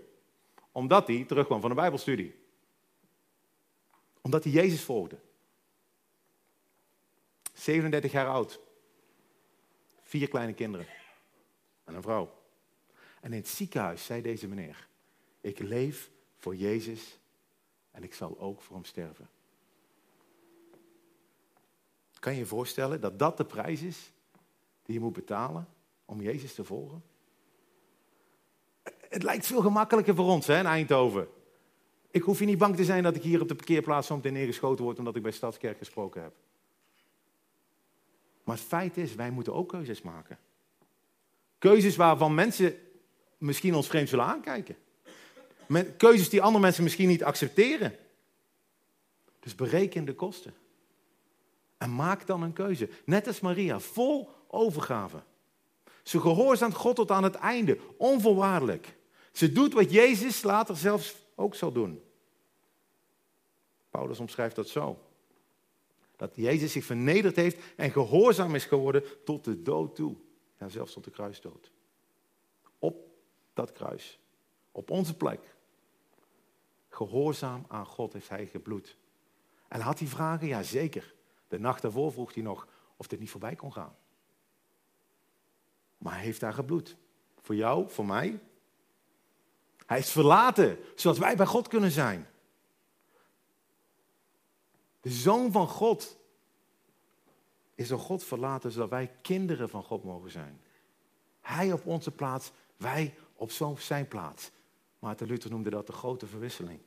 Omdat 0.72 1.08
hij 1.08 1.24
terugkwam 1.28 1.62
van 1.62 1.70
de 1.70 1.76
bijbelstudie. 1.76 2.36
Omdat 4.22 4.44
hij 4.44 4.54
Jezus 4.54 4.84
volgde. 4.84 5.18
37 7.54 8.12
jaar 8.12 8.28
oud. 8.28 8.63
Vier 10.15 10.28
kleine 10.28 10.54
kinderen. 10.54 10.86
En 11.84 11.95
een 11.95 12.01
vrouw. 12.01 12.34
En 13.21 13.32
in 13.32 13.38
het 13.38 13.47
ziekenhuis 13.47 14.06
zei 14.06 14.21
deze 14.21 14.47
meneer: 14.47 14.88
Ik 15.41 15.60
leef 15.60 16.10
voor 16.38 16.56
Jezus 16.56 17.19
en 17.91 18.04
ik 18.04 18.13
zal 18.13 18.39
ook 18.39 18.62
voor 18.62 18.75
hem 18.75 18.86
sterven. 18.86 19.30
Kan 22.19 22.34
je 22.34 22.39
je 22.39 22.45
voorstellen 22.45 23.01
dat 23.01 23.19
dat 23.19 23.38
de 23.38 23.45
prijs 23.45 23.82
is 23.82 24.12
die 24.84 24.93
je 24.93 24.99
moet 24.99 25.13
betalen 25.13 25.67
om 26.06 26.21
Jezus 26.21 26.54
te 26.54 26.63
volgen? 26.63 27.04
Het 29.10 29.23
lijkt 29.23 29.45
veel 29.45 29.62
gemakkelijker 29.62 30.15
voor 30.15 30.30
ons 30.30 30.47
hè, 30.47 30.60
in 30.60 30.65
Eindhoven. 30.65 31.28
Ik 32.12 32.21
hoef 32.21 32.39
je 32.39 32.45
niet 32.45 32.58
bang 32.58 32.75
te 32.75 32.84
zijn 32.84 33.04
dat 33.04 33.15
ik 33.15 33.23
hier 33.23 33.41
op 33.41 33.47
de 33.47 33.56
parkeerplaats 33.56 34.08
zometeen 34.08 34.34
neergeschoten 34.34 34.84
word 34.84 34.97
omdat 34.97 35.15
ik 35.15 35.21
bij 35.21 35.32
Stadskerk 35.32 35.78
gesproken 35.78 36.21
heb. 36.21 36.34
Maar 38.46 38.56
het 38.56 38.66
feit 38.66 38.98
is, 38.98 39.16
wij 39.16 39.32
moeten 39.32 39.54
ook 39.54 39.70
keuzes 39.70 40.02
maken. 40.02 40.38
Keuzes 41.58 41.96
waarvan 41.96 42.34
mensen 42.34 42.78
misschien 43.38 43.76
ons 43.76 43.88
vreemd 43.88 44.10
zullen 44.10 44.26
aankijken. 44.26 44.76
Keuzes 45.98 46.30
die 46.30 46.42
andere 46.42 46.64
mensen 46.64 46.84
misschien 46.84 47.08
niet 47.08 47.24
accepteren. 47.24 47.96
Dus 49.40 49.56
bereken 49.56 50.06
de 50.06 50.14
kosten. 50.14 50.54
En 51.78 51.96
maak 51.96 52.28
dan 52.28 52.42
een 52.42 52.54
keuze. 52.54 52.90
Net 53.06 53.28
als 53.28 53.40
Maria, 53.40 53.80
vol 53.80 54.30
overgave. 54.48 55.24
Ze 56.04 56.20
gehoorzaamt 56.20 56.76
God 56.76 56.96
tot 56.96 57.12
aan 57.12 57.24
het 57.24 57.36
einde, 57.36 57.80
onvoorwaardelijk. 57.98 58.96
Ze 59.32 59.52
doet 59.52 59.74
wat 59.74 59.92
Jezus 59.92 60.44
later 60.44 60.78
zelfs 60.78 61.16
ook 61.36 61.56
zal 61.56 61.72
doen. 61.72 62.04
Paulus 63.90 64.20
omschrijft 64.20 64.56
dat 64.56 64.68
zo. 64.68 65.05
Dat 66.15 66.36
Jezus 66.36 66.71
zich 66.71 66.86
vernederd 66.86 67.36
heeft 67.36 67.58
en 67.75 67.91
gehoorzaam 67.91 68.56
is 68.56 68.65
geworden 68.65 69.04
tot 69.23 69.43
de 69.43 69.62
dood 69.62 69.95
toe. 69.95 70.15
Ja, 70.60 70.69
zelfs 70.69 70.93
tot 70.93 71.04
de 71.04 71.12
kruisdood. 71.12 71.71
Op 72.80 73.08
dat 73.54 73.71
kruis. 73.71 74.19
Op 74.71 74.89
onze 74.89 75.17
plek. 75.17 75.56
Gehoorzaam 76.89 77.65
aan 77.67 77.86
God 77.86 78.13
heeft 78.13 78.30
hij 78.30 78.45
gebloed. 78.45 78.97
En 79.67 79.82
had 79.82 79.99
hij 79.99 80.08
vragen? 80.08 80.47
Ja, 80.47 80.63
zeker. 80.63 81.13
De 81.47 81.60
nacht 81.60 81.82
daarvoor 81.82 82.12
vroeg 82.12 82.34
hij 82.34 82.43
nog 82.43 82.67
of 82.97 83.08
dit 83.08 83.19
niet 83.19 83.30
voorbij 83.30 83.56
kon 83.56 83.73
gaan. 83.73 83.95
Maar 85.97 86.13
hij 86.13 86.23
heeft 86.23 86.39
daar 86.39 86.54
gebloed. 86.54 86.95
Voor 87.41 87.56
jou, 87.56 87.89
voor 87.89 88.06
mij. 88.06 88.39
Hij 89.86 89.99
is 89.99 90.12
verlaten, 90.12 90.78
zodat 90.95 91.17
wij 91.17 91.36
bij 91.36 91.45
God 91.45 91.67
kunnen 91.67 91.91
zijn. 91.91 92.28
De 95.06 95.12
zoon 95.12 95.52
van 95.52 95.68
God 95.68 96.18
is 97.76 97.88
door 97.88 98.00
God 98.00 98.24
verlaten, 98.24 98.72
zodat 98.72 98.89
wij 98.89 99.12
kinderen 99.22 99.70
van 99.70 99.84
God 99.84 100.04
mogen 100.04 100.32
zijn. 100.32 100.62
Hij 101.41 101.72
op 101.72 101.86
onze 101.86 102.12
plaats, 102.12 102.52
wij 102.78 103.15
op 103.36 103.52
zijn 103.80 104.08
plaats. 104.08 104.52
Maarten 105.00 105.28
Luther 105.28 105.50
noemde 105.50 105.70
dat 105.70 105.88
de 105.88 105.94
grote 105.94 106.26
verwisseling. 106.28 106.80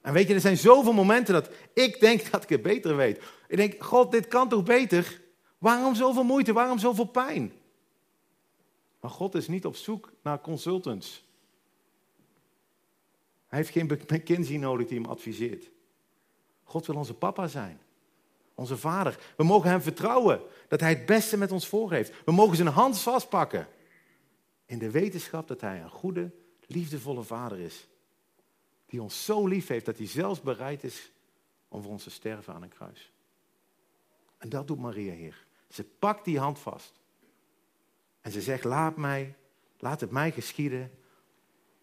En 0.00 0.12
weet 0.12 0.28
je, 0.28 0.34
er 0.34 0.40
zijn 0.40 0.56
zoveel 0.56 0.92
momenten 0.92 1.34
dat 1.34 1.50
ik 1.74 2.00
denk 2.00 2.24
dat 2.30 2.42
ik 2.42 2.48
het 2.48 2.62
beter 2.62 2.96
weet. 2.96 3.22
Ik 3.48 3.56
denk, 3.56 3.82
God, 3.82 4.10
dit 4.10 4.28
kan 4.28 4.48
toch 4.48 4.62
beter? 4.62 5.22
Waarom 5.58 5.94
zoveel 5.94 6.24
moeite? 6.24 6.52
Waarom 6.52 6.78
zoveel 6.78 7.08
pijn? 7.08 7.52
Maar 9.00 9.10
God 9.10 9.34
is 9.34 9.48
niet 9.48 9.66
op 9.66 9.76
zoek 9.76 10.12
naar 10.22 10.40
consultants. 10.40 11.24
Hij 13.46 13.58
heeft 13.58 13.72
geen 13.72 13.86
McKinsey 13.86 14.56
nodig 14.56 14.86
die 14.86 15.00
hem 15.00 15.10
adviseert. 15.10 15.70
God 16.72 16.86
wil 16.86 16.96
onze 16.96 17.14
papa 17.14 17.46
zijn. 17.46 17.80
Onze 18.54 18.76
vader. 18.76 19.18
We 19.36 19.44
mogen 19.44 19.70
hem 19.70 19.80
vertrouwen 19.80 20.40
dat 20.68 20.80
hij 20.80 20.90
het 20.90 21.06
beste 21.06 21.36
met 21.36 21.52
ons 21.52 21.66
voor 21.66 21.92
heeft. 21.92 22.24
We 22.24 22.32
mogen 22.32 22.56
zijn 22.56 22.68
hand 22.68 22.98
vastpakken. 22.98 23.68
In 24.66 24.78
de 24.78 24.90
wetenschap 24.90 25.48
dat 25.48 25.60
hij 25.60 25.80
een 25.80 25.90
goede, 25.90 26.30
liefdevolle 26.66 27.22
vader 27.22 27.58
is. 27.58 27.88
Die 28.86 29.02
ons 29.02 29.24
zo 29.24 29.46
lief 29.46 29.66
heeft 29.66 29.84
dat 29.84 29.96
hij 29.96 30.06
zelfs 30.06 30.40
bereid 30.40 30.84
is 30.84 31.12
om 31.68 31.82
voor 31.82 31.90
ons 31.90 32.02
te 32.02 32.10
sterven 32.10 32.54
aan 32.54 32.62
een 32.62 32.68
kruis. 32.68 33.12
En 34.38 34.48
dat 34.48 34.66
doet 34.66 34.78
Maria 34.78 35.14
hier. 35.14 35.46
Ze 35.68 35.84
pakt 35.84 36.24
die 36.24 36.38
hand 36.38 36.58
vast. 36.58 37.00
En 38.20 38.30
ze 38.30 38.40
zegt, 38.40 38.64
laat 38.64 38.96
mij, 38.96 39.34
laat 39.78 40.00
het 40.00 40.10
mij 40.10 40.30
geschieden 40.30 40.90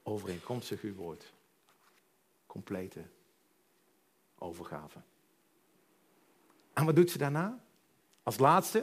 overeenkomstig 0.03 0.81
uw 0.81 0.95
woord. 0.95 1.33
Complete 2.45 3.03
overgave. 4.39 4.99
En 6.73 6.85
wat 6.85 6.95
doet 6.95 7.11
ze 7.11 7.17
daarna? 7.17 7.59
Als 8.23 8.37
laatste, 8.37 8.79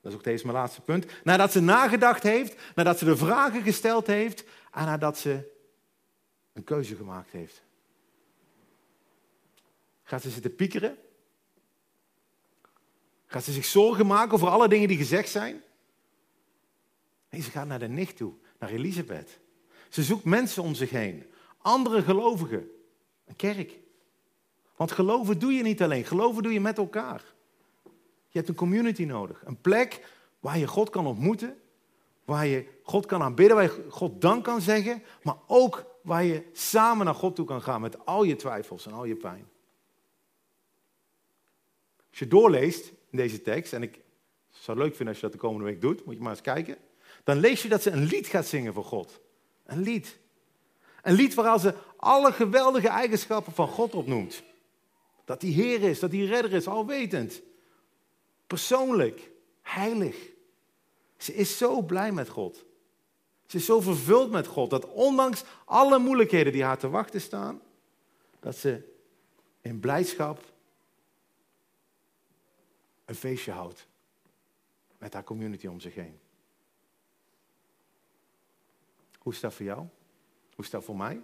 dat 0.00 0.12
is 0.12 0.18
ook 0.18 0.24
deze 0.24 0.46
mijn 0.46 0.58
laatste 0.58 0.80
punt. 0.80 1.06
Nadat 1.24 1.52
ze 1.52 1.60
nagedacht 1.60 2.22
heeft, 2.22 2.74
nadat 2.74 2.98
ze 2.98 3.04
de 3.04 3.16
vragen 3.16 3.62
gesteld 3.62 4.06
heeft 4.06 4.44
en 4.72 4.84
nadat 4.84 5.18
ze 5.18 5.52
een 6.52 6.64
keuze 6.64 6.96
gemaakt 6.96 7.30
heeft. 7.30 7.62
Gaat 10.02 10.22
ze 10.22 10.30
zitten 10.30 10.54
piekeren? 10.54 10.98
Gaat 13.26 13.44
ze 13.44 13.52
zich 13.52 13.64
zorgen 13.64 14.06
maken 14.06 14.34
over 14.34 14.48
alle 14.48 14.68
dingen 14.68 14.88
die 14.88 14.96
gezegd 14.96 15.28
zijn? 15.28 15.62
Nee, 17.30 17.42
ze 17.42 17.50
gaat 17.50 17.66
naar 17.66 17.78
de 17.78 17.88
nicht 17.88 18.16
toe, 18.16 18.32
naar 18.58 18.70
Elisabeth. 18.70 19.38
Ze 19.88 20.02
zoekt 20.02 20.24
mensen 20.24 20.62
om 20.62 20.74
zich 20.74 20.90
heen, 20.90 21.26
andere 21.58 22.02
gelovigen, 22.02 22.70
een 23.24 23.36
kerk. 23.36 23.78
Want 24.76 24.92
geloven 24.92 25.38
doe 25.38 25.52
je 25.52 25.62
niet 25.62 25.82
alleen, 25.82 26.04
geloven 26.04 26.42
doe 26.42 26.52
je 26.52 26.60
met 26.60 26.78
elkaar. 26.78 27.24
Je 28.28 28.38
hebt 28.42 28.48
een 28.48 28.54
community 28.54 29.04
nodig, 29.04 29.42
een 29.44 29.60
plek 29.60 30.14
waar 30.40 30.58
je 30.58 30.66
God 30.66 30.90
kan 30.90 31.06
ontmoeten, 31.06 31.58
waar 32.24 32.46
je 32.46 32.66
God 32.82 33.06
kan 33.06 33.22
aanbidden, 33.22 33.56
waar 33.56 33.64
je 33.64 33.86
God 33.88 34.20
dank 34.20 34.44
kan 34.44 34.60
zeggen, 34.60 35.02
maar 35.22 35.36
ook 35.46 35.84
waar 36.02 36.24
je 36.24 36.42
samen 36.52 37.04
naar 37.04 37.14
God 37.14 37.34
toe 37.34 37.46
kan 37.46 37.62
gaan 37.62 37.80
met 37.80 38.06
al 38.06 38.22
je 38.22 38.36
twijfels 38.36 38.86
en 38.86 38.92
al 38.92 39.04
je 39.04 39.16
pijn. 39.16 39.48
Als 42.10 42.18
je 42.18 42.28
doorleest 42.28 42.92
in 43.10 43.18
deze 43.18 43.42
tekst, 43.42 43.72
en 43.72 43.82
ik 43.82 44.00
zou 44.50 44.78
het 44.78 44.86
leuk 44.86 44.96
vinden 44.96 45.08
als 45.08 45.16
je 45.16 45.22
dat 45.22 45.32
de 45.32 45.46
komende 45.46 45.64
week 45.64 45.80
doet, 45.80 46.04
moet 46.04 46.14
je 46.14 46.20
maar 46.20 46.30
eens 46.30 46.40
kijken, 46.40 46.76
dan 47.24 47.36
lees 47.36 47.62
je 47.62 47.68
dat 47.68 47.82
ze 47.82 47.90
een 47.90 48.04
lied 48.04 48.26
gaat 48.26 48.46
zingen 48.46 48.74
voor 48.74 48.84
God. 48.84 49.20
Een 49.64 49.82
lied. 49.82 50.18
Een 51.02 51.14
lied 51.14 51.34
waarin 51.34 51.60
ze 51.60 51.74
alle 51.96 52.32
geweldige 52.32 52.88
eigenschappen 52.88 53.52
van 53.52 53.68
God 53.68 53.94
opnoemt. 53.94 54.42
Dat 55.26 55.42
hij 55.42 55.50
Heer 55.50 55.82
is, 55.82 55.98
dat 55.98 56.12
hij 56.12 56.20
redder 56.20 56.52
is, 56.52 56.66
alwetend. 56.66 57.42
Persoonlijk, 58.46 59.30
heilig. 59.62 60.16
Ze 61.16 61.34
is 61.34 61.58
zo 61.58 61.82
blij 61.82 62.12
met 62.12 62.28
God. 62.28 62.64
Ze 63.46 63.56
is 63.56 63.64
zo 63.64 63.80
vervuld 63.80 64.30
met 64.30 64.46
God 64.46 64.70
dat 64.70 64.90
ondanks 64.90 65.44
alle 65.64 65.98
moeilijkheden 65.98 66.52
die 66.52 66.64
haar 66.64 66.78
te 66.78 66.88
wachten 66.88 67.20
staan, 67.20 67.60
dat 68.40 68.56
ze 68.56 68.94
in 69.60 69.80
blijdschap 69.80 70.42
een 73.04 73.14
feestje 73.14 73.52
houdt 73.52 73.86
met 74.98 75.12
haar 75.12 75.24
community 75.24 75.66
om 75.66 75.80
zich 75.80 75.94
heen. 75.94 76.18
Hoe 79.18 79.32
is 79.32 79.40
dat 79.40 79.54
voor 79.54 79.66
jou? 79.66 79.78
Hoe 80.54 80.64
is 80.64 80.70
dat 80.70 80.84
voor 80.84 80.96
mij? 80.96 81.20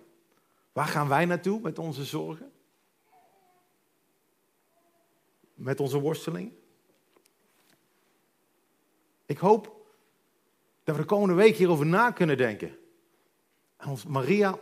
Waar 0.72 0.86
gaan 0.86 1.08
wij 1.08 1.24
naartoe 1.24 1.60
met 1.60 1.78
onze 1.78 2.04
zorgen? 2.04 2.52
Met 5.62 5.80
onze 5.80 6.00
worsteling? 6.00 6.52
Ik 9.26 9.38
hoop 9.38 9.86
dat 10.84 10.94
we 10.96 11.00
de 11.00 11.08
komende 11.08 11.34
week 11.34 11.56
hierover 11.56 11.86
na 11.86 12.10
kunnen 12.10 12.36
denken. 12.36 12.78
En 13.76 13.88
ons 13.88 14.04
Maria 14.04 14.58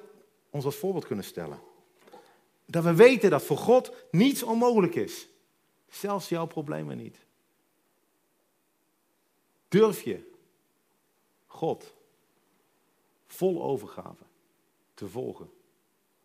ons 0.51 0.65
als 0.65 0.77
voorbeeld 0.77 1.07
kunnen 1.07 1.25
stellen. 1.25 1.61
Dat 2.67 2.85
we 2.85 2.95
weten 2.95 3.31
dat 3.31 3.43
voor 3.43 3.57
God 3.57 3.93
niets 4.11 4.43
onmogelijk 4.43 4.95
is. 4.95 5.29
Zelfs 5.89 6.29
jouw 6.29 6.47
problemen 6.47 6.97
niet. 6.97 7.19
Durf 9.69 10.03
je 10.03 10.31
God 11.47 11.95
vol 13.27 13.63
overgave 13.63 14.25
te 14.95 15.09
volgen. 15.09 15.51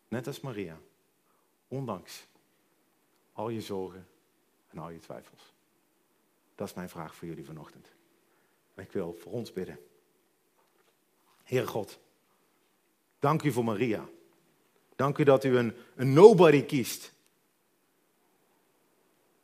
Net 0.07 0.27
als 0.27 0.39
Maria. 0.39 0.79
Ondanks 1.67 2.27
al 3.33 3.49
je 3.49 3.61
zorgen 3.61 4.07
en 4.75 4.81
al 4.81 4.89
je 4.89 4.99
twijfels. 4.99 5.53
Dat 6.55 6.67
is 6.67 6.73
mijn 6.73 6.89
vraag 6.89 7.15
voor 7.15 7.27
jullie 7.27 7.45
vanochtend. 7.45 7.91
En 8.73 8.83
ik 8.83 8.91
wil 8.91 9.13
voor 9.19 9.31
ons 9.31 9.53
bidden. 9.53 9.79
Heere 11.43 11.67
God, 11.67 11.99
dank 13.19 13.43
u 13.43 13.51
voor 13.51 13.63
Maria. 13.63 14.07
Dank 14.95 15.17
u 15.17 15.23
dat 15.23 15.43
u 15.43 15.57
een, 15.57 15.75
een 15.95 16.13
nobody 16.13 16.65
kiest. 16.65 17.13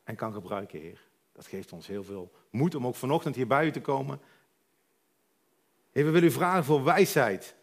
En 0.04 0.16
kan 0.16 0.34
gebruiken, 0.34 0.80
Heer. 0.80 1.02
Dat 1.32 1.48
geeft 1.48 1.72
ons 1.72 1.88
heel 1.88 2.04
veel 2.04 2.32
moed 2.50 2.76
om 2.76 2.88
ook 2.88 2.96
vanochtend 2.96 3.36
hier 3.36 3.48
bij 3.48 3.66
u 3.66 3.72
te 3.72 3.82
komen. 3.82 4.20
Heer, 5.92 6.06
we 6.06 6.12
willen 6.12 6.30
u 6.30 6.32
vragen 6.32 6.64
voor 6.64 6.84
wijsheid. 6.84 7.56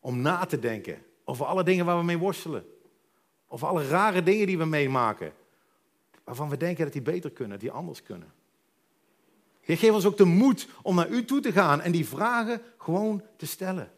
Om 0.00 0.20
na 0.20 0.44
te 0.44 0.58
denken 0.58 1.04
over 1.24 1.46
alle 1.46 1.64
dingen 1.64 1.84
waar 1.84 1.98
we 1.98 2.04
mee 2.04 2.18
worstelen. 2.18 2.66
Over 3.48 3.66
alle 3.68 3.86
rare 3.86 4.22
dingen 4.22 4.46
die 4.46 4.58
we 4.58 4.64
meemaken. 4.64 5.32
Waarvan 6.24 6.48
we 6.48 6.56
denken 6.56 6.84
dat 6.84 6.92
die 6.92 7.02
beter 7.02 7.30
kunnen, 7.30 7.58
die 7.58 7.70
anders 7.70 8.02
kunnen. 8.02 8.32
Heer, 9.60 9.76
geef 9.78 9.92
ons 9.92 10.04
ook 10.04 10.16
de 10.16 10.24
moed 10.24 10.68
om 10.82 10.94
naar 10.94 11.08
u 11.08 11.24
toe 11.24 11.40
te 11.40 11.52
gaan 11.52 11.80
en 11.80 11.92
die 11.92 12.06
vragen 12.06 12.62
gewoon 12.76 13.22
te 13.36 13.46
stellen. 13.46 13.92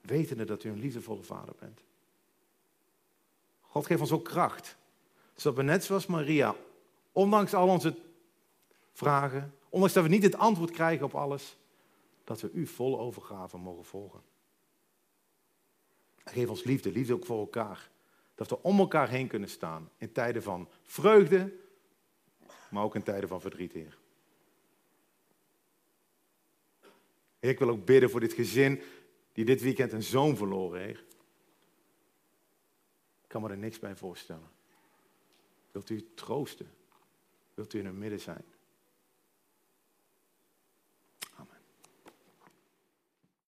Wetende 0.00 0.44
dat 0.44 0.64
u 0.64 0.70
een 0.70 0.80
liefdevolle 0.80 1.22
vader 1.22 1.54
bent. 1.58 1.82
God 3.60 3.86
geeft 3.86 4.00
ons 4.00 4.12
ook 4.12 4.24
kracht. 4.24 4.76
Zodat 5.34 5.58
we 5.58 5.64
net 5.64 5.84
zoals 5.84 6.06
Maria, 6.06 6.54
ondanks 7.12 7.54
al 7.54 7.68
onze 7.68 7.96
vragen, 8.92 9.54
ondanks 9.68 9.94
dat 9.94 10.02
we 10.02 10.08
niet 10.08 10.22
het 10.22 10.36
antwoord 10.36 10.70
krijgen 10.70 11.04
op 11.04 11.14
alles, 11.14 11.56
dat 12.24 12.40
we 12.40 12.50
u 12.52 12.66
vol 12.66 13.00
overgave 13.00 13.56
mogen 13.56 13.84
volgen. 13.84 14.20
geef 16.24 16.48
ons 16.48 16.64
liefde, 16.64 16.92
liefde 16.92 17.14
ook 17.14 17.26
voor 17.26 17.38
elkaar. 17.38 17.90
Dat 18.38 18.48
we 18.48 18.62
om 18.62 18.78
elkaar 18.78 19.08
heen 19.08 19.28
kunnen 19.28 19.48
staan 19.48 19.90
in 19.96 20.12
tijden 20.12 20.42
van 20.42 20.68
vreugde, 20.82 21.52
maar 22.70 22.82
ook 22.82 22.94
in 22.94 23.02
tijden 23.02 23.28
van 23.28 23.40
verdriet, 23.40 23.72
Heer. 23.72 23.98
ik 27.38 27.58
wil 27.58 27.68
ook 27.68 27.84
bidden 27.84 28.10
voor 28.10 28.20
dit 28.20 28.32
gezin 28.32 28.82
die 29.32 29.44
dit 29.44 29.60
weekend 29.60 29.92
een 29.92 30.02
zoon 30.02 30.36
verloren 30.36 30.80
heeft. 30.80 31.16
Ik 33.22 33.28
kan 33.28 33.42
me 33.42 33.48
er 33.48 33.58
niks 33.58 33.78
bij 33.78 33.96
voorstellen. 33.96 34.50
Wilt 35.70 35.90
u 35.90 36.14
troosten? 36.14 36.70
Wilt 37.54 37.72
u 37.74 37.78
in 37.78 37.86
het 37.86 37.94
midden 37.94 38.20
zijn? 38.20 38.44